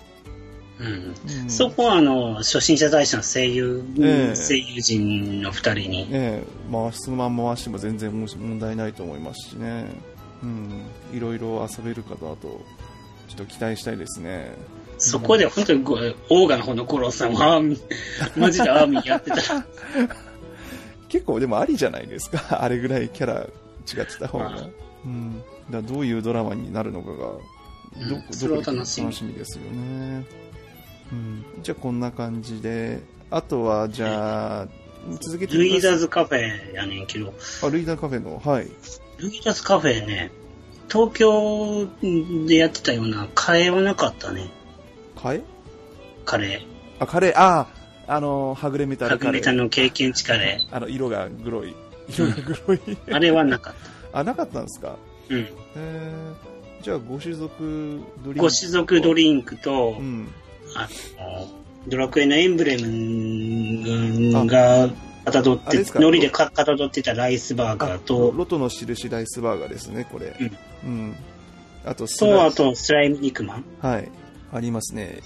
[0.79, 1.15] うん。
[1.43, 1.49] うん。
[1.49, 4.35] そこは、あの、初心者大使の声優、ええ。
[4.35, 9.85] 声優陣の二人に、ねえ、回しそのまんま回しても全然も問題ないと思いますしね、
[10.41, 12.37] うん、いろいろ遊べるかと、
[13.27, 14.53] ちょっと期待したいですね。
[14.99, 17.61] そこで本当にご、オーガの方のゴロさんは、
[18.35, 19.65] マジでアーミーやってた。
[21.07, 24.49] 結構でもありじゃないですか、 あれぐらいキャラ違ってた方が。
[24.49, 24.69] まあ
[25.05, 27.41] うん、だどういうドラマになるのかが、ど
[27.97, 30.25] うんそれは楽しみ楽しみですよね。
[31.11, 32.99] うん、じゃあこんな感じで、
[33.31, 34.67] あとはじゃあ、
[35.21, 35.99] 続けてルイーダーズ。
[35.99, 37.33] ズカフェやねんけど、
[37.63, 38.67] あ、ルイダーカフェの、はい。
[39.17, 40.31] ルイーダーズカフェね、
[40.91, 41.87] 東京
[42.45, 44.49] でやってたようなカレーはなかったね。
[45.21, 45.43] カレー？
[46.25, 46.61] カレ
[46.99, 47.67] あ、カレー、ああ、
[48.07, 49.09] あの、はぐれメター。
[49.09, 49.41] ルカレー。
[49.43, 51.75] 白メタの経験値カレあの、色が黒い。
[52.09, 52.77] 色が黒い。
[52.77, 52.97] ー。
[53.15, 53.73] あれはなかっ
[54.13, 54.95] あ、なかったんですか？
[55.27, 55.35] た。
[55.35, 55.47] うん。
[55.75, 58.39] えー、じゃあ、ご種族ドリンク。
[58.39, 60.27] ご種族ドリンクと、うん。
[60.75, 60.87] あ
[61.19, 61.47] の、
[61.87, 64.89] ドラクエのエンブレムが
[65.25, 70.35] かたどって海苔でかかたどってたライスバーガーあと、ロトの印ライスバーガーですね、これ。
[70.83, 71.15] うん。
[71.85, 73.65] あと、スと、ラあと、スライム肉まん。
[73.81, 74.09] はい。
[74.51, 75.21] ありますね。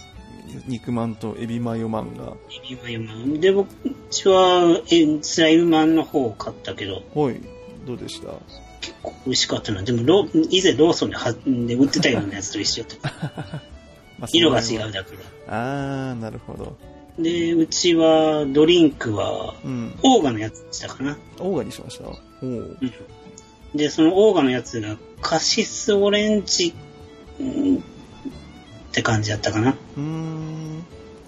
[0.68, 2.34] 肉まんとエビマヨまんが。
[2.52, 3.40] エビマヨまん？
[3.40, 3.70] で、僕
[4.30, 7.40] は、えスライムマンの方を買ったけど、はい。
[7.86, 8.28] どうでした？
[8.82, 9.82] 結構美味しかったな。
[9.84, 13.10] でも、ロ以前ローソンではで売ってたようなやつと一緒だった。
[14.20, 15.18] まあ色が違うだけで。
[15.48, 16.78] あー、なるほど。
[17.18, 19.96] で、うちは、ドリンクは、うん。
[20.04, 21.18] オーガのやつでしたかな。
[21.40, 22.06] オーガにしました？
[22.08, 22.78] おう
[23.76, 26.74] で、そのオーガのやつが、カシスオレンジ、
[27.40, 27.84] うん
[28.94, 29.72] って感じだったかな。
[29.72, 30.86] うーん。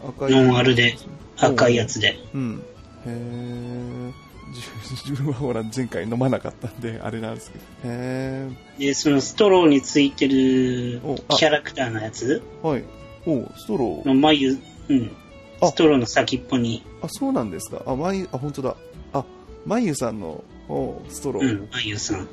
[0.07, 0.31] 赤い。
[0.31, 0.95] ノンアルで、
[1.35, 2.15] 赤いやつで。
[2.35, 2.63] うん。
[3.07, 4.13] へー。
[4.53, 4.61] 自
[5.09, 7.63] 自分はほら前回飲まなかったんで、あれなんですけど。
[7.85, 8.47] へ
[8.77, 12.43] で、そのストローについてるキャラクターのやつ？
[12.63, 12.67] ー。
[12.67, 12.83] はい。
[13.25, 14.07] おうストロー。
[14.07, 14.59] の眉、
[14.89, 15.11] うん。
[15.59, 17.81] あストローの先っぽに、あ、そうなんですか。
[17.87, 18.75] あ、まゆ、あ、本当だ。
[19.13, 19.25] あ、
[19.65, 21.43] まゆさんの、おストロー。
[21.43, 22.27] うん、眉さん。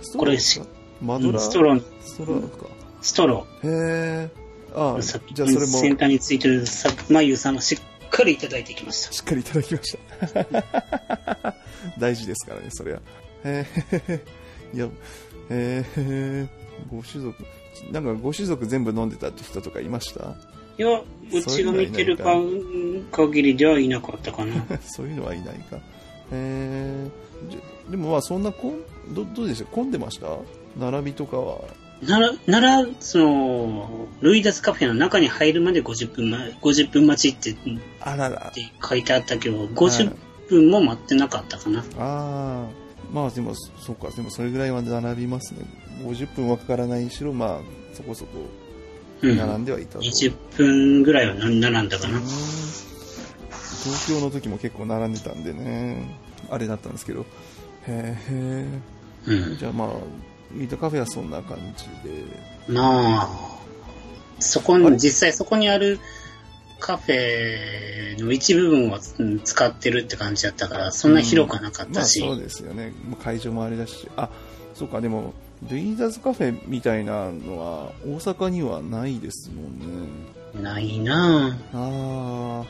[0.00, 0.66] ストローですか
[1.02, 2.66] マドラストロー、ストローか。
[3.02, 4.30] ストロへえ。
[4.74, 5.02] あー。
[5.02, 9.12] 先じゃあそれも、先端についてるさ眉さんをしっかりいただいてきました。
[9.12, 9.96] しっかりいただきまし
[10.32, 11.54] た。
[11.98, 13.00] 大事ですからね、それは。
[13.44, 13.66] へ
[14.08, 14.20] え。
[14.74, 14.86] いや、
[15.50, 16.48] へえ。
[16.90, 17.44] ご種族。
[17.90, 20.34] なんかご種族全部飲んでたって人とかいました？
[20.78, 21.04] いや、う
[21.42, 22.34] ちが見てるか
[23.12, 24.54] 限りではいなかったかな。
[24.82, 25.76] そういうのはいないか。
[25.76, 25.80] へ
[26.32, 27.06] え。
[27.50, 27.60] じゃ
[27.90, 29.64] でもまあそんなこん、ど、どうでした？
[29.70, 30.28] 混んでました？
[30.78, 31.58] 並びとかは。
[32.06, 38.50] なら、なら、その、ルイダスカフェの中に入るまで50分前、50分待ちってっあらら。
[38.52, 40.12] て書いてあったけど、50
[40.48, 41.80] 分も待ってなかったかな。
[41.80, 42.66] ああ、
[43.12, 45.64] まあでも、そうか、でもそれぐらいは並びますね。
[46.04, 47.60] 50分はかからないにしろ、まあ、
[47.94, 48.30] そこそこ
[49.22, 49.36] うん。
[49.36, 50.00] 並んではいたと。
[50.00, 52.24] 20分ぐらいはな並んだかなうん。
[52.24, 56.18] 東京の時も結構並んでたんでね、
[56.50, 57.20] あれだったんですけど。
[57.86, 58.66] へえ。
[59.26, 59.56] うん。
[59.56, 59.88] じゃあまあ、
[60.52, 62.24] ミートカフェはそんな感じで。
[62.68, 63.28] まあ、
[64.38, 65.98] そこに、実際そこにある
[66.78, 72.20] カフェの一部分をうん使ってるって感じだったから、そんな広くはなかっまあたし。
[72.20, 72.92] そうですよね。
[73.22, 74.08] 会場もあれだし。
[74.16, 74.28] あ、
[74.74, 75.32] そうか、でも、
[75.62, 79.78] デイザーズカフェみたいなのは大阪にはないですもん
[80.58, 80.60] ね。
[80.60, 82.64] ないなあ。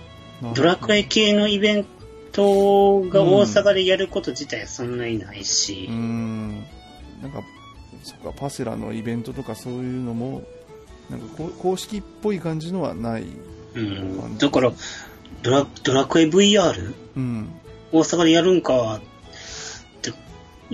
[0.55, 1.87] ドラクエ系のイベン
[2.33, 6.65] トが大阪でやること自体はそんなにないしうー、ん。
[7.23, 7.43] なんか、
[8.03, 10.43] そっか、パセラのイベントとかそういうのも、
[11.11, 11.27] なんか
[11.59, 13.25] 公式っぽい感じのはない。
[13.75, 14.39] うん。
[14.39, 14.73] だから、
[15.43, 16.95] ドラドラクエ VR?
[17.17, 17.49] うん。
[17.93, 20.13] 大阪でやるんかって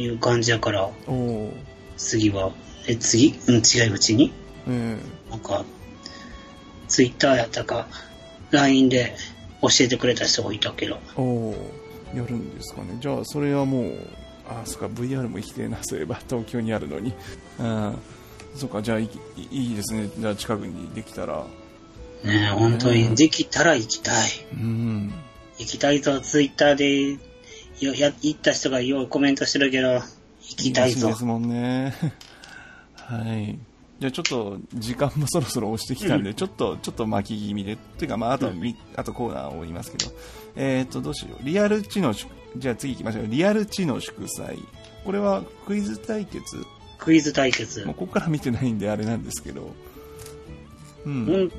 [0.01, 1.53] いう感じやから、おお。
[1.97, 2.53] 次は、
[2.87, 3.39] え、次？
[3.49, 4.33] うん、違いうちに
[4.69, 4.97] え
[5.31, 5.65] なんか、
[6.87, 7.89] ツイッターやったか、
[8.51, 9.17] LINE で
[9.61, 11.73] 教えてくれた人がいたけど、えおお。
[12.15, 12.97] やるんですかね。
[13.01, 14.09] じゃあ、それはもう、
[14.49, 17.13] あ、そっか、VR も行きてえな、そういえば、東京にあるのに。
[17.59, 17.99] うん。
[18.55, 19.09] そっか、じゃあい
[19.51, 20.09] い、ですね。
[20.19, 21.45] じゃあ、近くにできたら。
[22.25, 24.31] ねえ、本当に、できたら行きたい。
[24.55, 25.13] うん。
[25.59, 27.19] 行きたいとツイッターで
[27.81, 30.03] よや行った人がようコメントしてるけど、行
[30.57, 31.15] きたいぞで。
[31.15, 31.95] すもんね。
[32.95, 33.59] はい。
[34.01, 40.13] じゃあちょっと時間もそろそろ押してきたんで、ちょっと、ちょっと巻き気味で、っていうかまああと、みあとコーナーを言いますけど、
[40.57, 41.45] えっ、と、どうしよう。
[41.45, 43.27] リアル知能祝、じゃあ次行きましょう。
[43.29, 44.59] リアル知能祝祭。
[45.05, 46.57] これはクイズ対決
[46.99, 47.95] クイズ対決もう。
[47.95, 49.75] ここから見てないんであれなんですけど。
[51.07, 51.27] うん。
[51.27, 51.53] 本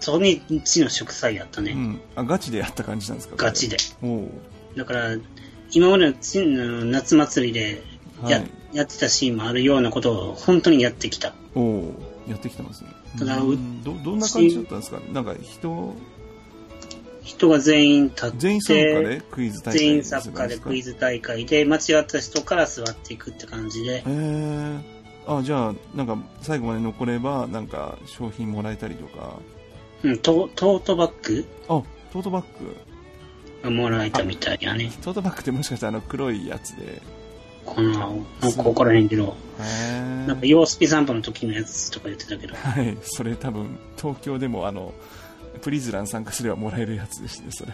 [0.00, 1.72] 当に地の祝祭やったね。
[1.72, 2.00] うん。
[2.14, 3.36] あ、ガチでやった感じなんですか？
[3.36, 3.76] ガチで。
[4.02, 4.28] お
[4.76, 5.16] だから、
[5.72, 7.82] 今までの地の夏祭りで
[8.26, 11.34] や,、はいやってたシーンもあるようなことを本当にやってきた。
[11.54, 11.94] おお
[12.28, 12.90] やってきてますね。
[13.18, 15.00] ただうんど、どんな感じだったんですか？
[15.12, 15.94] なんか人、
[17.26, 20.92] 人が全員立って、全員参加でクイズ大会全員参加でクイズ。
[20.92, 24.78] ズ大会で、間違った人から座っていくって感じでへ、え
[25.26, 29.40] あ、じゃあ、なんか、最後まで残れば、なんか、商品もらえたりとか。
[30.04, 31.44] うん、トトートバッグ？
[31.64, 32.76] あ、トートバッグ。
[33.64, 34.92] がもらえたみたいやね。
[35.02, 37.02] トートバッグってもしかしたらあの黒いやつで。
[37.64, 39.34] この、もうここら辺けど、
[40.28, 44.94] なんか、洋スピ散歩の時のやつとか言ってたけど、はい、それ多分、東京でもあの、
[45.60, 47.72] プリズラン参加すればもらえるやつですね、それ。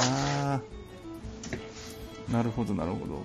[0.00, 0.60] あ
[2.30, 2.32] あ。
[2.32, 3.22] なるほど、なるほど。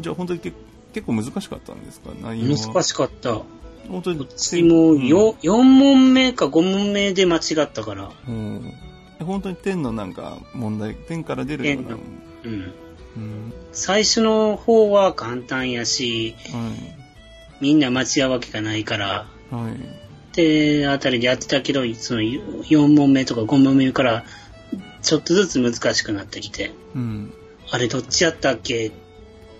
[0.00, 0.52] じゃあ本当にけ
[0.92, 2.10] 結構難しかったんですか？
[2.22, 2.74] 内容は。
[2.74, 3.40] 難しかった。
[3.88, 4.20] 本当に。
[4.20, 8.72] うちもよ、4問目か5問目で間違ったから、うん。
[9.20, 11.96] 本当に点のなんか問題、点から出るような。
[12.44, 12.72] うん。
[13.16, 13.52] うん。
[13.72, 16.72] 最初の方は簡単やし、は
[17.60, 19.54] みんな間違うわけがないから、い。
[19.54, 19.74] はい。
[20.34, 24.24] で、あたりでやってたけど、その4問目とか5問目から、
[25.02, 27.32] ちょっとずつ難しくなってきて、うん。
[27.70, 28.92] あれどっちやったっけっ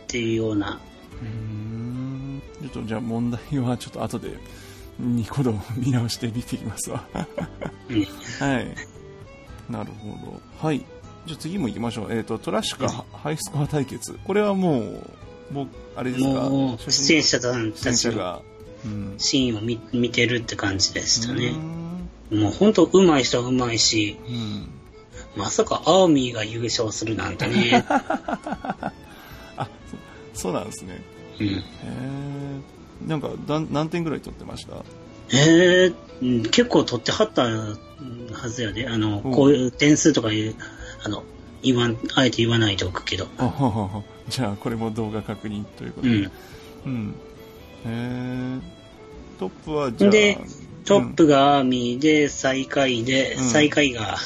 [0.06, 0.80] ていうような、
[1.20, 2.42] うーん。
[2.62, 4.30] ちょっとじゃあ問題はちょっと後で、
[4.98, 7.06] ニコ動見直して見ていきますわ。
[7.88, 8.04] うん
[8.38, 8.74] はい。
[9.70, 10.40] なるほど。
[10.58, 10.84] はい。
[11.26, 12.12] じゃあ次も行きましょう。
[12.12, 14.18] えっ、と、トラッシュかハイスコア対決。
[14.24, 15.06] これはもう、
[15.52, 16.50] もう、あれですか？
[16.90, 18.42] 出演者たちが。
[18.84, 19.14] うん。
[19.18, 21.50] シーンを見見てるって感じでしたうね。
[21.50, 24.68] んもう本当上手い人は上手いし、うん。
[25.36, 27.84] まさかアーミーが優勝するなんてね。
[27.88, 29.68] あ、
[30.34, 31.02] そそうなんですね。
[31.40, 33.06] うん、へえ。
[33.06, 33.30] なんか
[33.70, 34.76] 何点ぐらい取ってました？
[35.34, 38.88] えーうん結構取ってはったはずやで。
[38.88, 40.54] あの、うんこういう点数とかいう、
[41.04, 41.24] あの、
[41.62, 43.26] 言わん、あえて言わないでおくけど。
[44.28, 46.14] じゃあ、これも動画確認ということで。
[46.14, 46.30] うん。
[46.86, 47.14] うん。
[47.86, 48.58] へえ。
[49.38, 50.10] トップは、じゃあ。
[50.10, 50.38] で、
[50.84, 54.16] トップがアーミーで、最下位で、うん最下位が、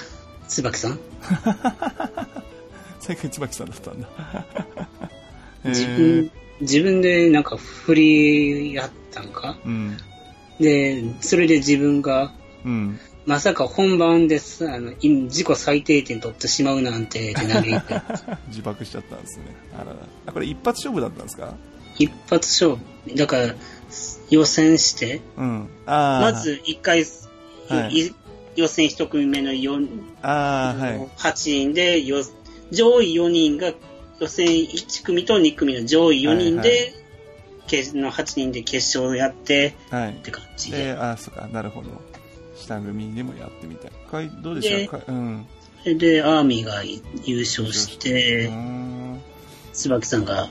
[0.48, 0.98] 椿さん？
[3.00, 4.08] 最近椿さんだったんだ。
[5.64, 6.30] へ自ー分、
[6.60, 9.58] 自分でなんか振りやったんか？
[9.64, 9.96] うん。
[10.60, 12.32] で、それで自分が、
[12.64, 12.98] うん。
[13.26, 18.00] まさか本番です、あの、い自己最低点取ってしまうなんて、って嘆いて
[18.48, 19.44] 自爆しちゃったんですね。
[19.76, 19.84] あ
[20.26, 21.54] らこれ一発勝負だったんですか？
[21.98, 23.16] 一発勝負。
[23.16, 23.54] だから、
[24.30, 25.68] 予選して、うん。
[25.86, 27.04] ま、ず一回、
[27.68, 28.14] はいい
[28.56, 29.88] 予選一組目の4、
[30.22, 31.08] ああ、はい。
[31.16, 32.22] 8人でよ、
[32.70, 33.72] 上位4人が
[34.18, 36.92] 予選1組と2組の上位4人で、はい
[37.68, 40.14] 決の8人で決勝やってはいっ。
[40.20, 40.84] て感じで。
[40.84, 41.88] で、ああ、そっか、なるほど。
[42.56, 43.90] 下組でもやってみたい。
[44.08, 45.00] かいどうでした？
[45.08, 45.46] うん。
[45.98, 46.84] で、アーミーが
[47.24, 48.52] 優勝しうて
[49.72, 50.48] 椿さんが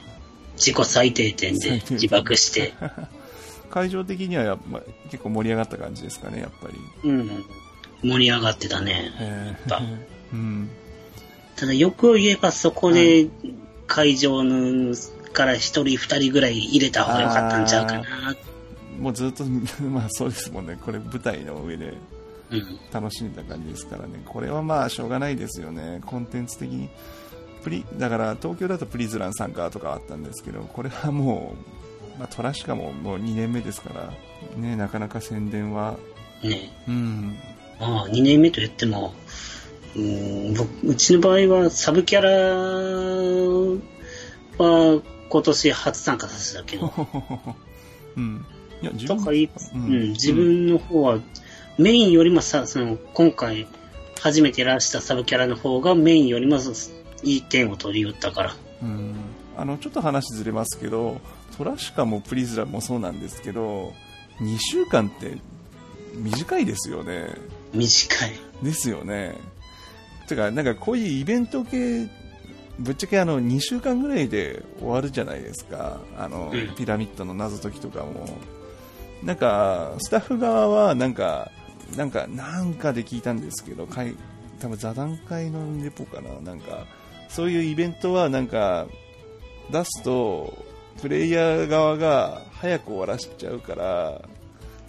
[0.56, 2.74] 自己最低点で自爆して、
[3.70, 6.70] 会場的にはやっぱ結構盛り上がった感じですかね、やっぱ
[7.04, 7.10] り。
[7.10, 7.46] うん、
[8.04, 9.12] 盛り上がってたね。
[9.20, 9.82] へだ
[10.34, 10.70] うん。
[11.56, 13.28] ただ、よく言えばそこで
[13.88, 14.96] 会場の
[15.34, 18.36] から1人2人ぐらい入れた方が良かったんちゃうかな。
[19.00, 19.44] もうずっと、
[19.84, 20.78] まあそうですもんね。
[20.82, 21.94] これ舞台の上で
[22.52, 22.80] うん。
[22.94, 24.22] 楽しんだ感じですからね。
[24.26, 26.02] これはまあしょうがないですよね。
[26.06, 26.90] コンテンツ的に。
[27.66, 31.56] プリ、だから東京だとプリズラン参加とかあったんですけど、これはも
[32.16, 34.14] う、まあトラシカももう2年目ですから、
[34.56, 35.98] ね、なかなか宣伝は、
[36.44, 36.72] ね。
[36.88, 37.36] うん、
[37.80, 39.16] まあ2年目と言っても、
[39.96, 42.30] うん、僕うちの場合はサブキャラ
[44.64, 46.94] は今年初参加させたけど、
[48.16, 48.46] うん。
[48.84, 51.20] いや、自分だか自分の方は
[51.80, 53.66] メインよりもさ、その今回
[54.22, 56.60] 初めてやらしたサブキャラの方がメインよりも
[57.24, 58.56] いい点を取り寄ったから。
[58.82, 59.16] うん。
[59.58, 61.22] あのちょっと話ずれますけど
[61.58, 63.94] トラシカもプリズラもそうなんですけど
[64.42, 65.38] 2週間って
[66.14, 67.28] 短いですよね。
[67.74, 68.32] 短い。
[68.64, 69.36] ですよね。
[70.28, 72.08] てかなんかこういうイベント系
[72.80, 76.00] ぶっちゃけあの2週間ぐらいで終わるじゃないですか。
[76.18, 76.76] あの、うん。
[76.76, 78.28] ピラミッドの謎解きとかも。
[79.24, 81.52] なんかスタッフ側はなんか
[81.96, 84.16] なんかなんかで聞いたんですけど会
[84.60, 86.30] 多分座談会のレポかな。
[86.42, 86.86] なんか
[87.30, 88.88] そういうイベントはなんか
[89.72, 90.66] 出すと
[91.02, 94.22] プレイヤー側が早く終わらせちゃうから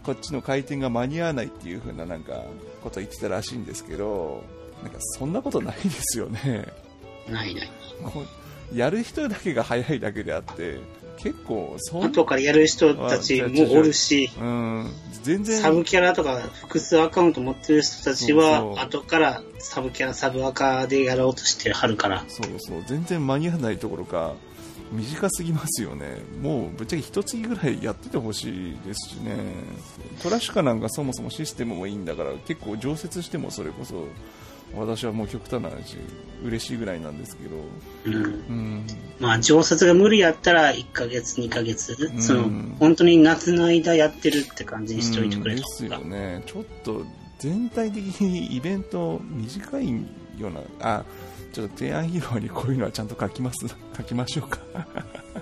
[0.03, 2.45] こっちの回転が間に合わないっていう風ななんか
[2.82, 4.45] こと言ってたらしいんですけど
[4.82, 6.66] なんかそんなことないですよね
[7.28, 7.70] ないない。
[8.74, 10.78] やる人だけが早いだけであって
[11.17, 14.91] 結構そん後からやる人たちもおるし、うん
[15.23, 15.61] 全然。
[15.61, 22.25] サブキャラとか複数アカウント持ってる人たちは、後からサブキャラ、サブアカでやろうとしてはるから。
[22.29, 22.83] そうそう。
[22.87, 24.35] 全然間に合わないところか
[24.93, 26.19] 短すぎますよね。
[26.41, 29.37] もうぶっちゃけ一月ぐらいやっててほしいですしね。
[30.23, 34.07] トラシカなんかそもそもシステムもいいんだから結構常設してもそれこそ
[34.75, 35.97] 私はもう極端な話
[36.45, 37.57] 嬉しいぐらいなんですけど。
[38.05, 38.14] うん。
[38.14, 38.87] うん
[39.19, 42.21] まあ、常設が無理やったら1ヶ月、2ヶ月、ん。
[42.21, 45.62] その、本当に夏の間やってるって感じにしておいてくれたうん。
[45.62, 46.43] ですよね。
[46.47, 47.05] ちょっと
[47.39, 49.91] 全体的にイベント短い
[50.39, 51.05] ようなあ
[51.53, 54.59] ちょっと提案披露にこういうのはちゃんと書きます書きましょうか。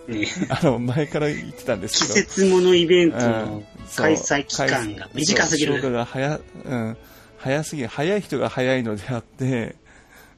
[0.07, 2.27] ね、 あの前から言ってたんです季けど。
[2.27, 3.63] 節ものイベントうの
[3.97, 5.95] 開催期間が短すぎそう消化る。
[5.95, 6.97] が早,、うん、
[7.45, 9.77] 早すぎ早い人が早いのであって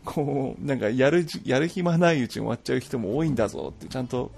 [0.04, 4.32] こうなんかやるじやる暇ないうちに終わっちゃう人も多いんだぞってちゃんと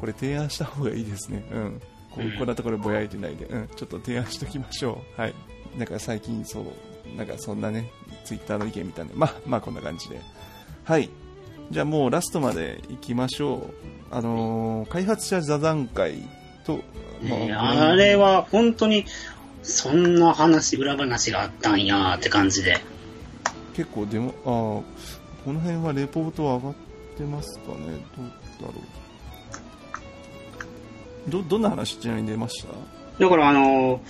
[0.00, 1.80] これ提案した方がいいですね、うん、
[2.10, 5.20] こうこんなところぼやいてないで、うん、ちょっと提案しておきましょう。
[5.20, 5.34] はい。
[5.78, 7.88] なんか最近そうなんかそんなね
[8.24, 10.20] ツイッターの意見見たんでまあまあこんな感じで。
[10.82, 11.08] はい。
[11.70, 13.60] じゃあもうラストまで行きましょう。
[14.10, 16.28] あのー開発者座談会
[16.64, 16.80] と、
[17.22, 19.04] まねあれは本当に、
[19.62, 22.78] そんな話、裏話があったんやーって感じで。
[23.74, 26.74] 結構でもあーこの辺はレポートは上がっ
[27.16, 27.76] てますかね？
[28.16, 28.26] どう
[28.60, 28.74] だろ
[31.28, 31.30] う？
[31.30, 33.24] どどんな話ちなみに出ました？
[33.24, 34.00] だからあの、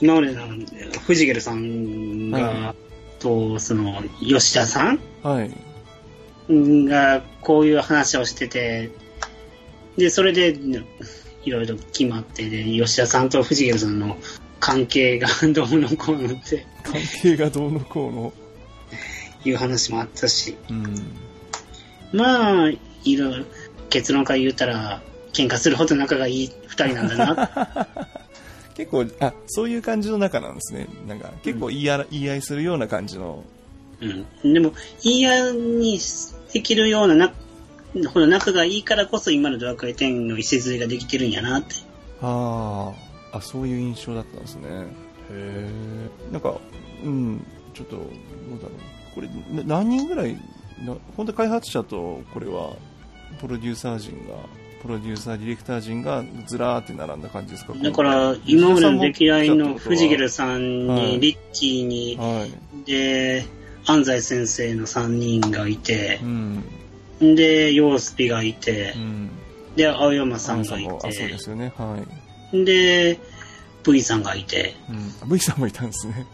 [0.00, 0.46] 今までの
[1.06, 2.74] 藤ゲルさんが、は
[3.18, 5.50] と、その、吉田さんはい。
[6.50, 8.90] がこういう話をしてて、
[9.96, 10.56] で、それで、
[11.44, 14.16] いろいろ決まって、で、吉田さんと藤ゲさんの
[14.60, 16.66] 関係がどうのこうのって。
[16.82, 18.32] 関係がどうのこうの。
[19.44, 20.94] いう話もあったし、うん。
[22.12, 22.68] まあ、
[23.04, 23.44] いろいろ、
[23.90, 25.00] 結論から言うたら、
[25.32, 27.88] 喧嘩するほど仲がいい二人なんだな。
[28.74, 30.86] 結構あそういう感じの中なんですね。
[31.08, 33.42] なんか結構言いあら言い合いするような感じの。
[34.00, 34.52] うん。
[34.52, 36.00] でも、言い合いに
[36.52, 37.32] できるようなな、
[38.10, 41.74] ほど仲がいいからこそ今のドラクエ10の礎ができてるんやなって。
[42.22, 44.68] あーあそういう印象だったんですね。
[44.70, 44.86] へ
[45.30, 45.68] え
[46.32, 46.58] なんか
[47.04, 48.06] うんちょっとどう
[48.60, 49.14] だろう。
[49.14, 49.28] これ
[49.62, 50.34] な何人ぐらい
[50.84, 52.76] な本当開発者とこれは
[53.40, 54.34] プロデューサー陣が
[54.80, 57.74] プロデューサーディレクター陣がずらーって並んだ感じですか？
[57.74, 62.84] だから、今までの出来合いの藤ゲルルさんに、はいリッキーに、はい。
[62.86, 63.44] で、
[63.86, 66.62] 安西先生の3人がいてう、ん。
[67.34, 69.30] で、ヨースピがいてう、ん。
[69.74, 71.72] で、青山さんがいさんもあそうでて、すよね。
[71.76, 73.18] はいで、
[73.84, 74.74] V さんがいて、
[75.22, 75.30] うん。
[75.30, 76.26] V さんもいたんですね。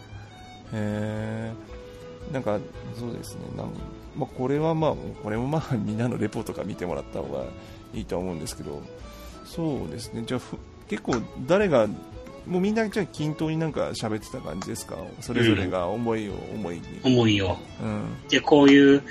[0.72, 1.52] へえ
[2.32, 2.58] なんか
[2.98, 3.42] そうですね。
[3.56, 3.70] なん
[4.16, 7.44] まあ、これはまあこれもまあみんなのレポートから見てもらった方が
[7.92, 8.82] いいとは思うんですけど。
[9.44, 10.24] そうですね。
[10.26, 10.56] じゃあふ
[10.88, 11.86] 結構誰が
[12.46, 14.96] もうみんなじゃあ均等になんか喋ってた感じですか？
[15.20, 17.56] それぞれが思いを思いに、思いを。
[17.82, 18.28] うん。
[18.28, 19.02] で、こういう、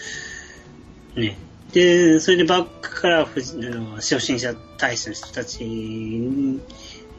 [1.15, 1.37] ね。
[1.71, 5.63] で、それでバックからふじあの初心者大使の人たち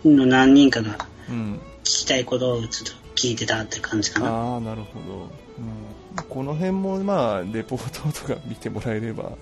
[0.08, 0.96] の何人かが
[1.28, 4.28] うん、聞きたいことをちょっと聞いてたって感じかな。
[4.28, 9.32] ああなるほど、うん、この辺もまあレポートとか見てもらえれば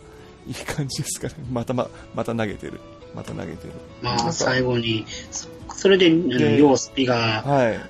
[0.46, 1.34] いい感じですかね。
[1.50, 2.80] またま、また投げてる。
[3.14, 3.72] また投げてる。
[4.00, 7.80] まあ、最後に、そそれで、あのでヨースピがはい。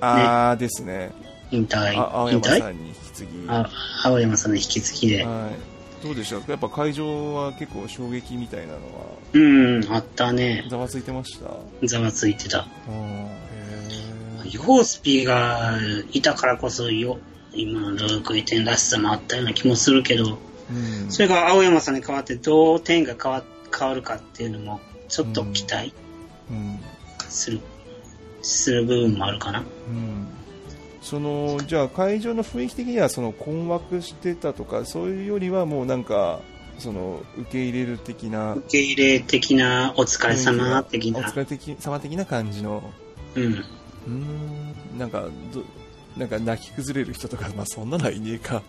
[0.00, 1.12] あーですね。
[1.50, 3.30] 引退、あ青引退山さんに引き継ぎ。
[3.48, 3.70] あ
[4.04, 5.24] 青山さんの引き継ぎで。
[5.24, 5.75] はい。
[6.02, 6.36] どうでした？
[6.50, 8.80] やっぱ会場は結構衝撃みたいなのは、
[9.32, 10.66] うん、あったね。
[10.70, 11.50] ざわついてました？
[11.86, 12.66] ざわついてた。
[14.44, 15.78] ヨースピが
[16.12, 17.18] いたからこそよ、
[17.52, 21.10] 今のドラクエ10らしさもあったような気もするけど、ーうん。
[21.10, 23.42] それが青山さんに代わってどう点が変わ
[23.76, 25.92] 変わるかっていうのも、ちょっと期待
[26.50, 26.78] うん。
[27.28, 27.60] する、
[28.42, 29.60] する部分もあるかな。
[29.60, 30.28] うん。
[31.08, 36.40] その、じゃあ会場の雰囲気的にはその困惑してたとか、そういうよりはもうなんか、
[36.80, 41.36] その、受け入れる的な、受け入れ的な、お疲れ様的なお疲。
[41.36, 42.82] れ的様的な感じの、
[43.36, 43.44] うん。
[43.44, 45.62] うーん、なんか、ど、
[46.16, 48.62] なんか泣き崩れる人とか、まあそんなのはいねえか。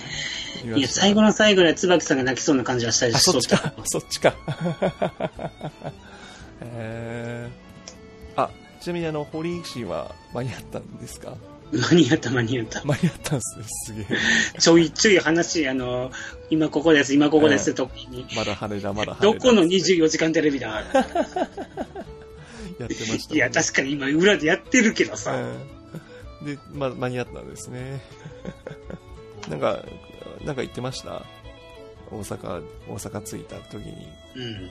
[0.64, 4.34] いや、最後の最後で椿さんが泣きそうな感じはしたりあ、しそっちか、そ っちか。
[6.62, 8.50] えー、あ、
[8.80, 11.34] ちなみにあの、堀井氏は間に合ったんですか？
[11.72, 12.82] 間に合った間に合った。
[12.84, 14.60] 間に合ったんですね、すげえ。
[14.60, 16.10] ちょいちょい話、あの、
[16.50, 19.22] 今ここです、今ここですって時に、まだ羽田、まだ羽田。
[19.32, 20.68] どこの24時間テレビだ？
[22.78, 28.00] やってました、いや、確かに今裏でやってるけどさ、うんで、ま、間に合ったんですね。
[29.48, 29.82] なんか、
[30.44, 31.24] なんか言ってました？
[32.10, 34.06] 大阪、大阪着いた時に、
[34.36, 34.70] うん。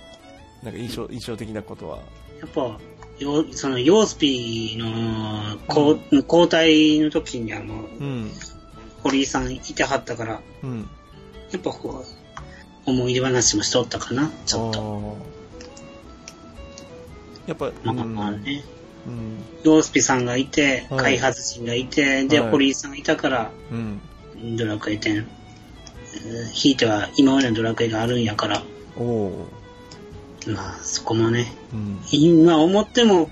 [0.63, 1.97] なんか印象、印象的なことは。
[2.39, 2.79] やっぱ、
[3.19, 8.31] よそのヨースピの交交代の時にあの、うん、
[9.03, 10.89] 堀井さんいてはったから、うん。
[11.51, 12.03] やっぱこ
[12.87, 14.79] う、思い出話もしとったかな、ちょっと。
[14.79, 15.17] と。
[17.47, 18.63] やっぱ、まあうんまあね。
[19.07, 24.01] うん、ヨースピさんがいて、はい開発陣がいて、で、はい堀井さんがいたから、うん。
[24.57, 25.19] ドラクエ10。
[25.19, 28.63] えーひいては今までのドラクエがあるんやから、
[28.97, 29.47] おお
[30.47, 31.99] まあそこもね、うん。
[32.11, 33.29] 今思っても、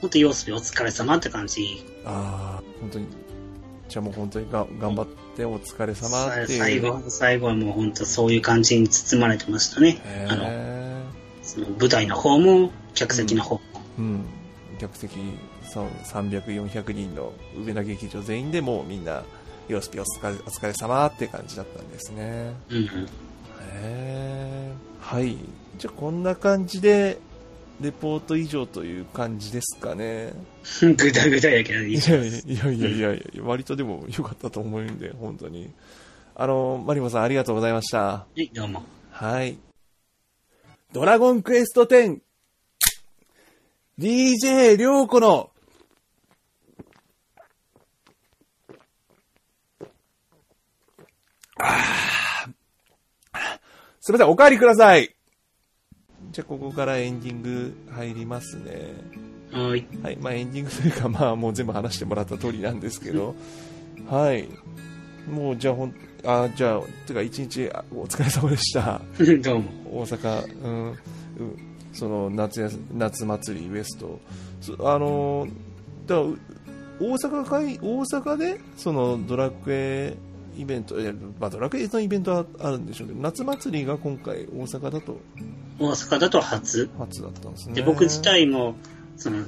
[0.00, 1.84] ほんとヨースピお疲れ様って感じ。
[2.04, 3.06] ああ、本当に。
[3.88, 5.06] じゃあもう本当にが頑張っ
[5.36, 6.58] てお疲れ様っていう。
[6.58, 10.00] 最後、最後はもう本当そういう感じに包まれてましたね。
[10.04, 11.02] へあの、え。
[11.42, 13.60] その舞台の方も、客席の方も。
[13.98, 14.24] うん。
[14.78, 15.16] 客席
[15.72, 17.32] そう300、400人の
[17.64, 19.24] 上田劇場全員でもうみんな、
[19.68, 22.52] ヨースピお疲れお疲れ様って感じだったんですね。
[22.68, 22.84] うんうん。
[22.84, 22.88] へ
[23.74, 24.72] え。
[25.00, 25.36] はい。
[25.78, 27.18] じゃあこんな感じで、
[27.80, 30.32] レポート以上という感じですかね。
[30.80, 35.72] ぐだぐだやけどいいいやいやいやいやいや割とでも良かったと思うんで、本当に。
[36.34, 37.98] あの、マリモさんありがとうございました。
[37.98, 38.84] はい、どうも。
[39.10, 39.58] はい。
[40.92, 42.20] ドラゴンクエスト 10!
[43.98, 45.50] DJ りょうこの、
[51.58, 52.52] あー
[54.00, 55.14] すみません、お帰りください。
[56.32, 58.94] じゃあ、ここからエンディング入りますね。
[59.52, 59.86] はい。
[60.02, 60.16] はい。
[60.16, 63.34] まあ、エンディングというか、まあ、もう全部話してもらった通りなんですけど、
[64.08, 64.48] はい。
[65.30, 69.02] もう、じゃあ、ほん、あ、じゃあ、てか、一日、あお疲れ様でした。
[69.42, 69.64] どうも。
[69.92, 70.96] 大阪、うん、うん、
[71.92, 74.18] その夏や夏祭りウエスト、
[74.60, 75.46] そあの
[76.06, 76.34] だ大
[77.00, 80.16] 阪会大阪でそのドラクエ
[80.56, 80.96] イベント、
[81.38, 85.18] まあ、ドラクエのイベントはあるんでしょうけど、夏祭りが今回大阪だと
[85.88, 86.90] 大阪だと初。
[86.98, 87.74] 初だったんですね。
[87.74, 88.74] で、僕自体も、
[89.16, 89.38] その、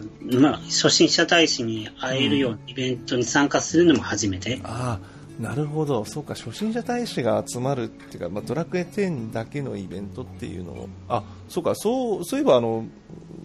[0.40, 4.60] まあ、初心者大使に会えるようなイベントに参加するのも初めて。
[4.62, 6.04] ああ、なるほど。
[6.04, 12.84] そうか、初心者大使が集まるっていうか、まあ、ドラクエ10だけのイベントっていうのを、あ、そうか、そう、そういえばあの、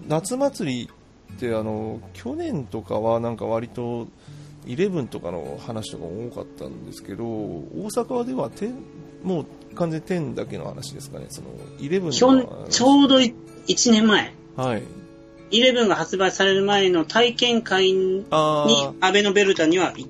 [0.07, 0.89] 夏祭り
[1.33, 4.07] ってあの、去年とかはなんか割と、
[4.65, 8.73] 11とかの話とか多かったんですけど、大阪では10、
[9.23, 11.49] もう完全に10だけの話ですかね、その、
[11.79, 14.33] 11きょちょうど1年前。
[14.55, 14.83] はい。
[15.51, 20.07] 11が発売される前の体験会に、アベノベルタには行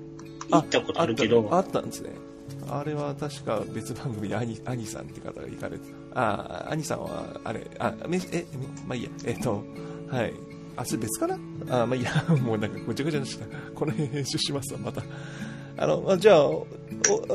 [0.52, 2.12] 行ったことあるけど、あったあったんですね。
[2.68, 5.84] あれは確か別番組で兄兄さんって方が行かれて、
[6.14, 9.64] ああ、兄さんは、あれ、あ、めえ、めまあいいや、えっと、
[10.10, 10.34] はい。
[10.76, 11.36] あ、それ別かな？
[11.70, 13.46] あ、まあいいや、 もうなんかごちゃごちゃにした。
[13.74, 15.04] この辺編集しますわ、また。
[15.78, 16.68] あの、あじゃあ、お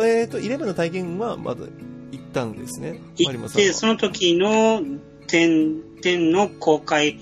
[0.05, 1.67] えっ、と、11の体験はまだ
[2.13, 3.01] 行ったんですね。
[3.17, 3.73] 行って。
[3.73, 4.83] その時の
[5.27, 7.19] 点、点の公開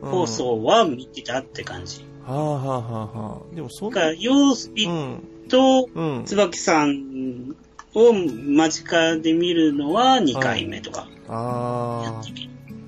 [0.00, 2.04] 放送は見てたって感じ。
[2.24, 3.54] はあはあはあはあ。
[3.54, 6.24] でもそんな、だから、ヨースピうん、とうん。
[6.24, 7.56] 椿さん
[7.94, 11.08] を間近で見るのは2回目とか。
[11.28, 12.22] ああ、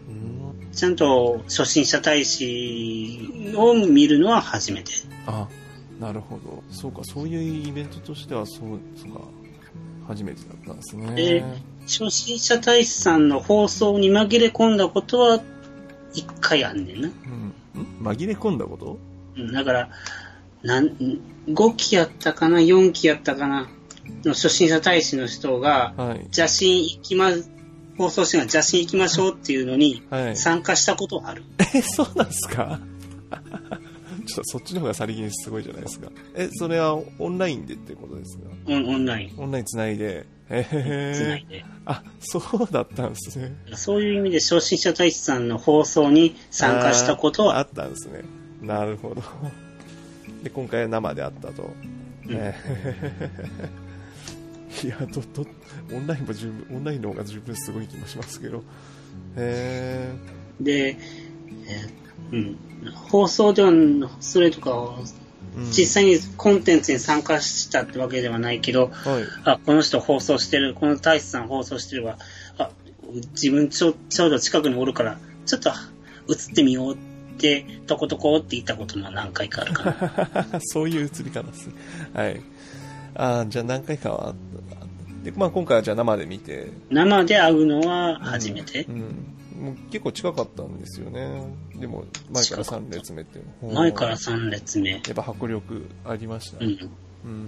[0.09, 0.73] うん。
[0.73, 4.93] ちゃんと初心者大使を見るのは初めて。
[5.27, 5.49] あ、
[6.01, 6.63] なるほど。
[6.71, 8.79] そうか、そういうイベントとしては、そう、
[9.13, 9.21] か。
[10.09, 11.15] 初めてだったんですね。
[11.15, 11.45] で
[11.83, 15.41] 初心者大使さんの放送に紛れ込んだことは、
[16.15, 17.09] 一回あんねんな。
[17.77, 17.83] うん。
[17.83, 18.15] ん？
[18.17, 18.99] 紛れ込んだこと？
[19.37, 19.91] うんだから、
[20.63, 20.89] なん、
[21.49, 23.69] 5期やったかな、4期やったかな、
[24.25, 26.19] の初心者大使の人が、はい。
[26.35, 27.31] 邪神行きま、
[27.97, 31.45] 放送してが邪神行きましょうっていうのにはい参加したことはある。
[31.75, 32.81] え、そうなんですか？
[34.35, 36.09] ちょっとそっちの方がさりげにすごいじゃないですか。
[36.35, 38.45] え、それはオンラインでってことですか？
[38.67, 39.35] オンオンライン。
[39.39, 40.27] オンラインつないで。
[40.51, 41.65] へへつないで。
[41.87, 43.53] あ、そうだったんですね。
[43.75, 48.23] そういう意味で初心者大使さんの放送に参加したことはあったんですね。
[48.63, 49.23] なるほど。
[50.43, 51.63] で、今回は生であったと。
[51.63, 51.73] うん
[52.33, 53.91] えー
[54.87, 55.45] いや、ど、ど、
[55.93, 58.63] オンラインも十分、オンラインの方が十分すごい気もしますけど。
[59.37, 60.11] へ
[60.61, 62.57] で、えーうん、
[62.95, 63.71] 放送では、
[64.21, 64.99] それとかを、
[65.71, 69.25] 実際にコンテンツに参加したってわけではないけど、はい。
[69.45, 72.19] あ、この人放送してる、この大使さん放送してるわ、
[72.59, 72.71] あ、
[73.33, 76.97] 自分ちょちょうど近くにおるから、ちょっと映ってみようっ
[77.39, 80.61] て、とことこって言ったことも何回かあるかな。
[80.63, 81.75] そういう映り方ですね。
[82.15, 82.41] はい。
[83.15, 84.35] あーじゃあ何回かは。
[85.25, 88.93] で、まあ今回はじゃあ生で見て、生で会うのは初めてう。
[88.93, 89.40] ん。
[89.61, 91.43] もう結構近かったんですよね。
[91.77, 93.41] でも、前から3列目って。
[93.63, 94.93] 前から3列目。
[94.93, 96.65] やっぱ迫力ありました。
[96.65, 96.91] うん。
[97.25, 97.47] うん。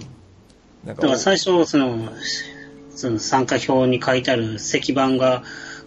[0.84, 2.12] なんだから最初、その、
[2.94, 5.42] その参加表に書いてある石板が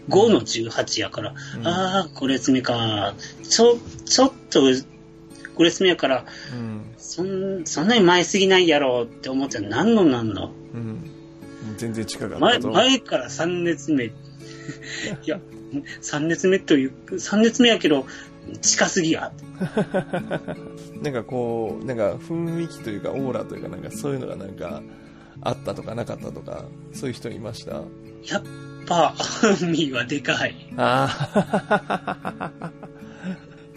[0.09, 3.13] 5の18やから、うんああ、5列目か。
[3.47, 6.82] ちょ、ちょっと5列目やから、うん。
[6.97, 10.51] そん、そんなに前すぎないやろうって思って何の何の？
[10.73, 11.11] うん。
[11.78, 12.71] 全然近かった前、と。
[12.71, 14.05] 前から3列目。
[15.26, 15.39] いや、
[16.01, 18.05] 3列目という、3列目やけど、
[18.61, 19.32] 近すぎや。
[21.01, 24.82] なんかこう、なんか雰囲気というか、オーラというか、なんかそういうのがなんか、
[25.41, 27.82] あったとかなかったとか、そういう人いました？
[28.23, 28.43] やっ
[28.88, 29.13] ぱ、
[29.43, 30.55] アミはでかい。
[30.78, 31.07] あ
[32.49, 32.71] あ。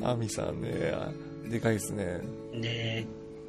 [0.12, 1.10] アミさんね、あ
[1.50, 2.20] でかいですね。
[2.60, 3.06] で、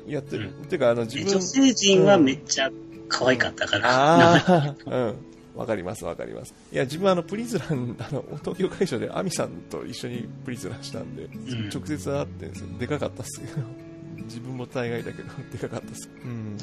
[0.08, 0.52] やってる。
[0.64, 1.28] うてか、あの、自分。
[1.28, 2.72] 女性陣はめっちゃ
[3.08, 3.90] 可愛かったから。
[3.90, 5.16] ああ、うん。
[5.60, 6.54] わかります、わかります。
[6.72, 12.68] いや、自分あの、プリズラン、あの、東京会場でアミさんと一緒にプリズランしたんで、ん直接会ってんですよ。
[12.80, 13.68] でかかったっすけど。
[14.24, 16.10] 自分も大概だけど、 でかかったっす。
[16.24, 16.58] うん。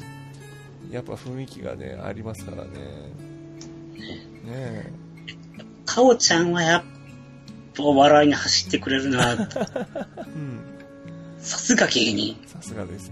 [0.89, 2.69] やっぱ雰囲気がね、ありますからね。
[2.71, 4.91] ねえ。
[5.85, 6.83] かおちゃんはやっ
[7.75, 9.33] ぱ笑いに走ってくれるな。
[9.37, 10.59] うん。
[11.37, 12.35] さすが芸人。
[12.47, 13.11] さすがです。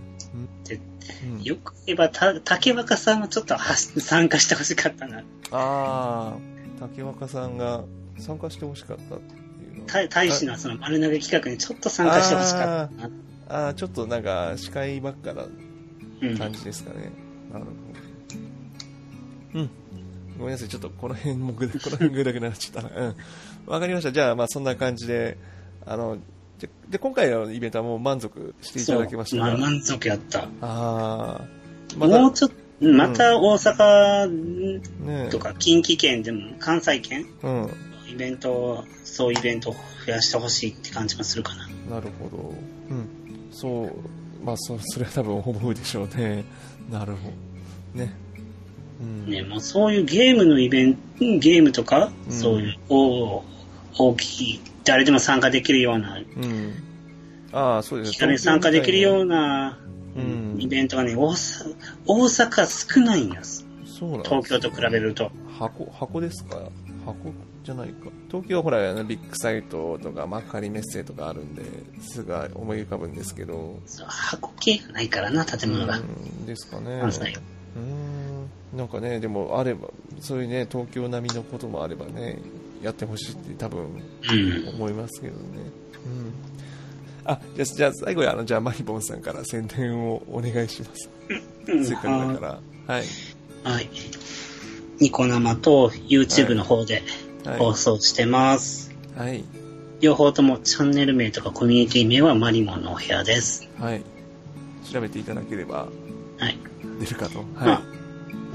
[0.63, 0.79] で
[1.24, 1.43] うん。
[1.43, 5.20] よく言えば、た、竹若さんもちょっと参加してほしかったな。
[5.20, 6.38] ああ、
[6.80, 7.84] 竹若さんが
[8.18, 13.10] 参加してほしかったっていうの大使のその丸投げ企画にちょっと参加してほしかったな。
[13.47, 15.45] ああ、ちょっとなんか、司会ばっかな
[16.22, 16.38] うん。
[16.38, 17.12] 感じですかね。
[17.51, 17.72] なるほ
[19.53, 19.60] ど。
[19.60, 19.70] うん。
[20.38, 23.08] ごめんなさい、ちょっとこの辺もぐだ、この辺ぐだぐなっちゃったな。
[23.08, 23.16] うん。
[23.68, 24.12] わかりました。
[24.12, 25.38] じゃあ、まあそんな感じで、
[25.86, 26.18] あの、
[26.60, 30.43] で、で今回のイベントはもう満足していただけましたまあ満足やった。
[30.43, 31.41] ああ。
[31.97, 34.28] またもうちょっと、また大阪
[35.06, 37.70] ねとか近畿圏でも関西圏うん。
[38.12, 39.76] イベントを、そういうイベントを
[40.06, 41.68] 増やしてほしいって感じもするかな。
[41.95, 42.53] なるほど。
[42.89, 43.08] うん。
[43.51, 43.91] そう、
[44.43, 46.43] まあ、そそれは多分思うでしょうね。
[46.91, 47.32] なるほ
[47.95, 47.99] ど。
[47.99, 48.14] ね。
[49.01, 49.30] うん。
[49.30, 53.43] ね、もうそういうゲームのイベント、ゲームとか、うんそういう大
[53.97, 56.73] 大きい、誰でも参加できるような、うん。
[57.51, 59.77] ああ、そうです気軽に参加できるような
[60.15, 61.75] うんイベントがね、大阪、
[62.05, 63.65] 大阪少ないんです。
[63.86, 65.31] そうなんです東京と比べると。
[65.59, 66.57] 箱、箱ですか？
[67.05, 67.33] 箱
[67.63, 68.09] じゃないか。
[68.29, 71.63] 東京はほら、あのビッグサイトとか幕張メッセとかあるんで、
[72.01, 73.79] すぐ思い浮かぶんですけど。
[74.07, 75.97] 箱系がないからな、建物が。
[75.97, 77.01] うんですかね。
[77.01, 78.78] うーん。
[78.78, 79.89] なんかね、でもあれば、
[80.20, 82.39] そういうね、東京並みのこともあればね、
[82.86, 84.70] やってほしいって多分うん。
[84.75, 85.41] 思いますけどね。
[86.05, 86.33] うん。
[87.25, 91.09] あ、じゃあ、じゃあ最後にあの、じゃあマリボンさんから宣伝をお願いします。
[91.67, 92.93] うんせっかくだから。
[92.93, 93.05] はい。
[93.63, 93.89] はい。
[94.99, 97.01] ニコ生と YouTube の方で
[97.43, 97.57] はい。
[97.57, 98.93] 放送してます。
[99.17, 99.43] はい。
[99.99, 103.67] 両方ともチャンネル名とかコミュニティ名はマリモンのお部屋です。
[103.79, 104.03] はい。
[104.91, 105.87] 調べていただければ
[106.37, 106.59] はい。
[106.99, 107.41] 出るかと。
[107.55, 107.82] まあは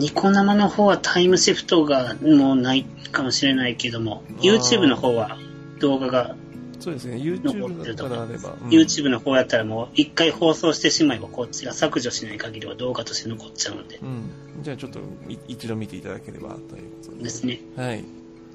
[0.00, 5.36] ニコ生の方はタイムシフトがもうないかもしれないけども、YouTube の方は
[5.78, 6.34] 動画が、
[6.78, 6.82] い。
[6.82, 7.18] そうですね。
[7.22, 8.56] 残って YouTube るとかからあれば。
[8.62, 13.98] うん YouTube の方やったらもう一回放送してしまえばこっちが削除しない限りは動画として残っちゃうんで。
[13.98, 14.30] うん。
[14.62, 17.22] じゃあちょっとい一度見ていただければということで。
[17.24, 17.60] ですね。
[17.76, 18.02] はい。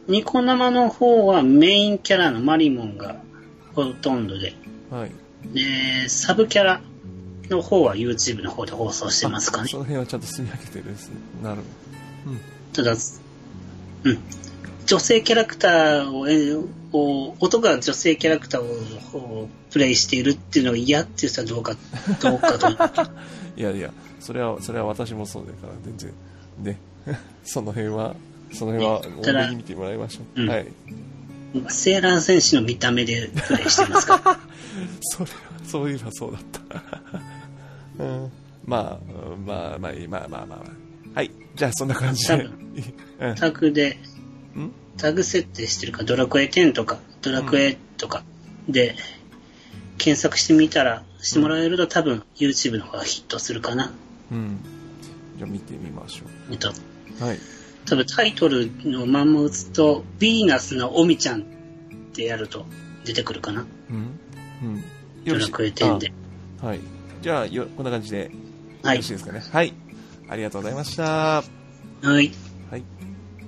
[0.07, 3.17] ニコ生の方はメインキャラのマリモンが
[3.75, 4.53] ほとんどで、
[4.89, 5.11] はい。
[5.53, 6.81] で、サブキャラ
[7.49, 9.67] の方は YouTube の方で放送してますかねあ。
[9.67, 11.15] その辺はちゃんと住み分けてるんですね。
[11.43, 12.31] なるほど。
[12.31, 12.39] うん。
[12.73, 12.95] ただ、
[14.03, 14.19] うん。
[14.85, 16.55] 女性キャラクターを、え
[16.93, 21.75] を音が女性キャラクターををプレイしているっていうのが嫌っていう人はどうか、
[22.21, 23.11] どうかと。
[23.57, 26.13] いやいや、それは、それは私もそうだから、全然。
[26.63, 26.79] ね。
[27.43, 28.15] その辺は、
[28.53, 30.41] その辺は、多めに見てもらいましょう。
[30.41, 30.67] うんはい。
[31.69, 34.39] セーラー戦士の見た目でプレイしてますから。
[35.01, 37.21] それは、そういえばそうだった。
[37.99, 38.31] うん。
[38.65, 38.99] まあ、
[39.31, 41.15] うんまあ、まあまあまあまあまあ。
[41.15, 41.31] はい。
[41.55, 42.49] じゃあ、そんな感じで。
[43.19, 43.35] うん。
[43.35, 43.97] タグで、
[44.57, 44.71] ん？
[44.97, 48.23] タグ設定してるか、ドラクエ10とか、ドラクエとか
[48.67, 48.95] で、
[49.97, 53.91] 検索してみたら、してもらえると多分 YouTube の方がヒットするかな。
[54.31, 54.59] うん。
[55.37, 57.23] じゃあ、見てみましょえっと、う。
[57.23, 57.39] はい。
[57.85, 61.43] 多分タイトルのまんま打つと、ヴィーナスのオミちゃんっ
[62.13, 62.65] てやると
[63.05, 63.65] 出てくるかな。
[63.89, 64.19] うん。
[64.63, 64.83] うん。
[65.25, 66.13] ドラクエ10で。
[66.61, 66.79] あはい。
[67.25, 68.29] じゃあ、よ、こんな感じで、よ
[68.83, 69.13] はいろしい。
[69.13, 69.41] ですかね。
[69.51, 69.73] はい。
[70.29, 71.03] ありがとうございました。
[71.03, 71.43] は
[72.03, 72.31] い。
[72.69, 72.83] はい。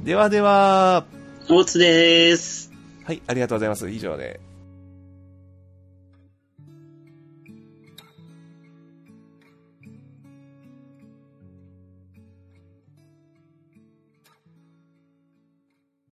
[0.03, 1.05] ではでは、
[1.47, 2.71] 大津です。
[3.05, 3.87] はい、ありがとうございます。
[3.91, 4.39] 以上で